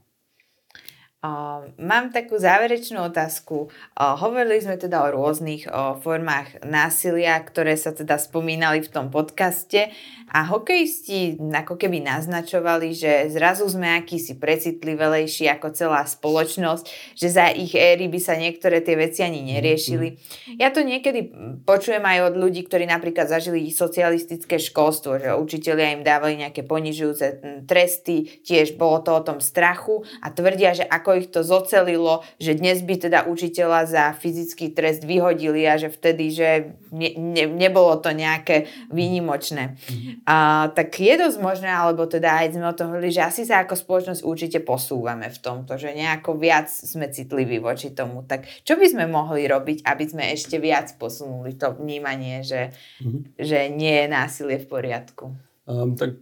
Mám 1.76 2.16
takú 2.16 2.40
záverečnú 2.40 3.12
otázku. 3.12 3.68
Hovorili 3.92 4.56
sme 4.64 4.80
teda 4.80 5.04
o 5.04 5.12
rôznych 5.12 5.68
formách 6.00 6.64
násilia, 6.64 7.36
ktoré 7.44 7.76
sa 7.76 7.92
teda 7.92 8.16
spomínali 8.16 8.80
v 8.80 8.88
tom 8.88 9.12
podcaste 9.12 9.92
a 10.32 10.48
hokejisti 10.48 11.36
ako 11.36 11.76
keby 11.76 12.00
naznačovali, 12.00 12.96
že 12.96 13.28
zrazu 13.36 13.68
sme 13.68 14.00
akýsi 14.00 14.40
precitlivelejší 14.40 15.52
ako 15.52 15.68
celá 15.76 16.08
spoločnosť, 16.08 16.88
že 17.12 17.28
za 17.28 17.52
ich 17.52 17.76
éry 17.76 18.08
by 18.08 18.16
sa 18.16 18.40
niektoré 18.40 18.80
tie 18.80 18.96
veci 18.96 19.20
ani 19.20 19.44
neriešili. 19.44 20.16
Ja 20.56 20.72
to 20.72 20.80
niekedy 20.80 21.36
počujem 21.68 22.00
aj 22.00 22.32
od 22.32 22.34
ľudí, 22.40 22.64
ktorí 22.64 22.88
napríklad 22.88 23.28
zažili 23.28 23.68
socialistické 23.68 24.56
školstvo, 24.56 25.20
že 25.20 25.36
učitelia 25.36 25.92
im 25.92 26.00
dávali 26.00 26.40
nejaké 26.40 26.64
ponižujúce 26.64 27.26
tresty, 27.68 28.40
tiež 28.40 28.80
bolo 28.80 29.04
to 29.04 29.12
o 29.12 29.20
tom 29.20 29.44
strachu 29.44 30.00
a 30.24 30.32
tvrdia, 30.32 30.72
že 30.72 30.88
ako 30.88 31.09
ako 31.10 31.18
ich 31.18 31.34
to 31.34 31.42
zocelilo, 31.42 32.22
že 32.38 32.54
dnes 32.54 32.86
by 32.86 32.94
teda 33.10 33.26
učiteľa 33.26 33.80
za 33.90 34.04
fyzický 34.14 34.70
trest 34.70 35.02
vyhodili 35.02 35.66
a 35.66 35.74
že 35.74 35.90
vtedy, 35.90 36.30
že 36.30 36.78
ne, 36.94 37.10
ne, 37.18 37.50
nebolo 37.50 37.98
to 37.98 38.14
nejaké 38.14 38.70
výnimočné. 38.94 39.74
A, 40.22 40.70
tak 40.70 40.94
je 41.02 41.18
dosť 41.18 41.42
možné, 41.42 41.66
alebo 41.66 42.06
teda 42.06 42.46
aj 42.46 42.54
sme 42.54 42.70
o 42.70 42.78
tom 42.78 42.94
hovorili, 42.94 43.10
že 43.10 43.26
asi 43.26 43.42
sa 43.42 43.66
ako 43.66 43.74
spoločnosť 43.74 44.22
určite 44.22 44.58
posúvame 44.62 45.26
v 45.26 45.38
tomto, 45.42 45.74
že 45.74 45.90
nejako 45.98 46.38
viac 46.38 46.70
sme 46.70 47.10
citliví 47.10 47.58
voči 47.58 47.90
tomu. 47.90 48.22
Tak 48.22 48.46
čo 48.62 48.78
by 48.78 48.86
sme 48.86 49.10
mohli 49.10 49.50
robiť, 49.50 49.82
aby 49.82 50.04
sme 50.06 50.30
ešte 50.30 50.62
viac 50.62 50.94
posunuli 50.94 51.58
to 51.58 51.74
vnímanie, 51.74 52.46
že, 52.46 52.70
mm-hmm. 53.02 53.34
že 53.34 53.58
nie 53.74 54.06
je 54.06 54.06
násilie 54.06 54.62
v 54.62 54.70
poriadku? 54.70 55.49
Um, 55.70 55.94
tak 55.94 56.18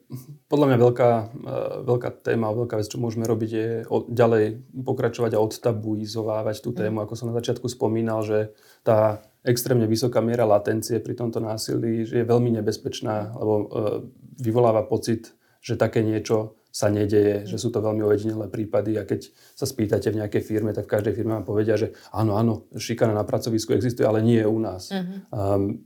podľa 0.53 0.67
mňa 0.69 0.79
veľká, 0.79 1.11
uh, 1.11 1.77
veľká 1.89 2.11
téma, 2.21 2.53
veľká 2.53 2.77
vec, 2.77 2.85
čo 2.85 3.01
môžeme 3.01 3.25
robiť, 3.25 3.51
je 3.51 3.69
od, 3.89 4.13
ďalej 4.13 4.61
pokračovať 4.77 5.33
a 5.33 5.41
odtabuizovávať 5.41 6.61
tú 6.61 6.77
tému, 6.77 7.01
mm. 7.01 7.05
ako 7.09 7.15
som 7.17 7.33
na 7.33 7.39
začiatku 7.41 7.65
spomínal, 7.65 8.21
že 8.21 8.53
tá 8.85 9.25
extrémne 9.49 9.89
vysoká 9.89 10.21
miera 10.21 10.45
latencie 10.45 11.01
pri 11.01 11.17
tomto 11.17 11.41
násilí 11.41 12.05
že 12.05 12.21
je 12.21 12.27
veľmi 12.29 12.61
nebezpečná, 12.61 13.33
lebo 13.41 13.55
uh, 13.57 13.65
vyvoláva 14.37 14.85
pocit 14.85 15.33
že 15.61 15.75
také 15.75 16.07
niečo 16.07 16.59
sa 16.69 16.93
nedeje, 16.93 17.49
že 17.49 17.59
sú 17.59 17.75
to 17.75 17.83
veľmi 17.83 18.05
ojedinelé 18.07 18.47
prípady 18.47 18.95
a 19.01 19.03
keď 19.03 19.33
sa 19.57 19.67
spýtate 19.67 20.15
v 20.15 20.23
nejakej 20.23 20.43
firme, 20.45 20.71
tak 20.71 20.87
v 20.87 20.95
každej 20.95 21.13
firme 21.17 21.35
vám 21.41 21.49
povedia, 21.49 21.75
že 21.75 21.97
áno, 22.15 22.39
áno, 22.39 22.71
šikana 22.77 23.17
na 23.17 23.25
pracovisku 23.27 23.75
existuje, 23.75 24.07
ale 24.07 24.23
nie 24.23 24.39
je 24.39 24.47
u 24.47 24.59
nás. 24.63 24.93
Uh-huh. 24.93 25.19
Um, 25.33 25.83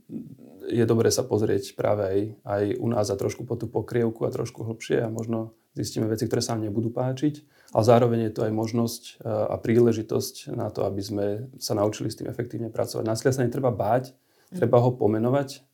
je 0.69 0.83
dobré 0.87 1.11
sa 1.11 1.27
pozrieť 1.27 1.75
práve 1.75 2.03
aj, 2.03 2.19
aj 2.43 2.63
u 2.79 2.87
nás 2.87 3.07
a 3.11 3.19
trošku 3.19 3.43
po 3.43 3.59
tú 3.59 3.67
pokrievku 3.67 4.23
a 4.23 4.33
trošku 4.33 4.63
hlbšie 4.63 5.03
a 5.03 5.11
možno 5.11 5.55
zistíme 5.75 6.05
veci, 6.05 6.29
ktoré 6.29 6.39
sa 6.39 6.55
nám 6.55 6.69
nebudú 6.69 6.93
páčiť, 6.93 7.43
ale 7.73 7.83
zároveň 7.83 8.19
je 8.29 8.33
to 8.33 8.41
aj 8.45 8.53
možnosť 8.53 9.03
e, 9.03 9.11
a 9.27 9.55
príležitosť 9.57 10.53
na 10.53 10.69
to, 10.69 10.85
aby 10.85 11.01
sme 11.01 11.25
sa 11.57 11.73
naučili 11.73 12.13
s 12.13 12.17
tým 12.21 12.29
efektívne 12.29 12.69
pracovať. 12.69 13.03
Násilia 13.03 13.33
sa 13.33 13.43
netreba 13.43 13.73
báť, 13.73 14.13
treba 14.53 14.77
ho 14.79 14.93
pomenovať 14.93 15.65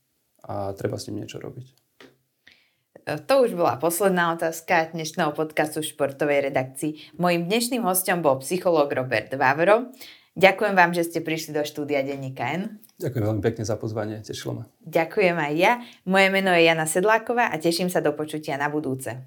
a 0.47 0.71
treba 0.73 0.95
s 0.95 1.11
ním 1.11 1.23
niečo 1.23 1.43
robiť. 1.43 1.67
E, 3.03 3.19
to 3.19 3.33
už 3.43 3.59
bola 3.59 3.75
posledná 3.75 4.31
otázka 4.39 4.95
dnešného 4.95 5.35
podcastu 5.35 5.83
Športovej 5.83 6.47
redakcii. 6.47 7.19
Mojím 7.19 7.51
dnešným 7.51 7.83
hostom 7.83 8.23
bol 8.23 8.39
psychológ 8.39 8.95
Robert 8.95 9.35
Vávro. 9.35 9.91
Ďakujem 10.39 10.71
vám, 10.71 10.95
že 10.95 11.03
ste 11.03 11.19
prišli 11.19 11.51
do 11.51 11.67
štúdia 11.67 11.99
Denníka 11.99 12.47
N. 12.55 12.79
Ďakujem 12.99 13.23
veľmi 13.27 13.43
pekne 13.43 13.63
za 13.67 13.75
pozvanie, 13.75 14.23
tešilo 14.23 14.51
ma. 14.55 14.63
Ďakujem 14.87 15.35
aj 15.35 15.53
ja. 15.59 15.73
Moje 16.07 16.27
meno 16.31 16.55
je 16.55 16.63
Jana 16.63 16.87
Sedláková 16.87 17.51
a 17.51 17.55
teším 17.59 17.91
sa 17.91 17.99
do 17.99 18.15
počutia 18.15 18.55
na 18.55 18.71
budúce. 18.71 19.19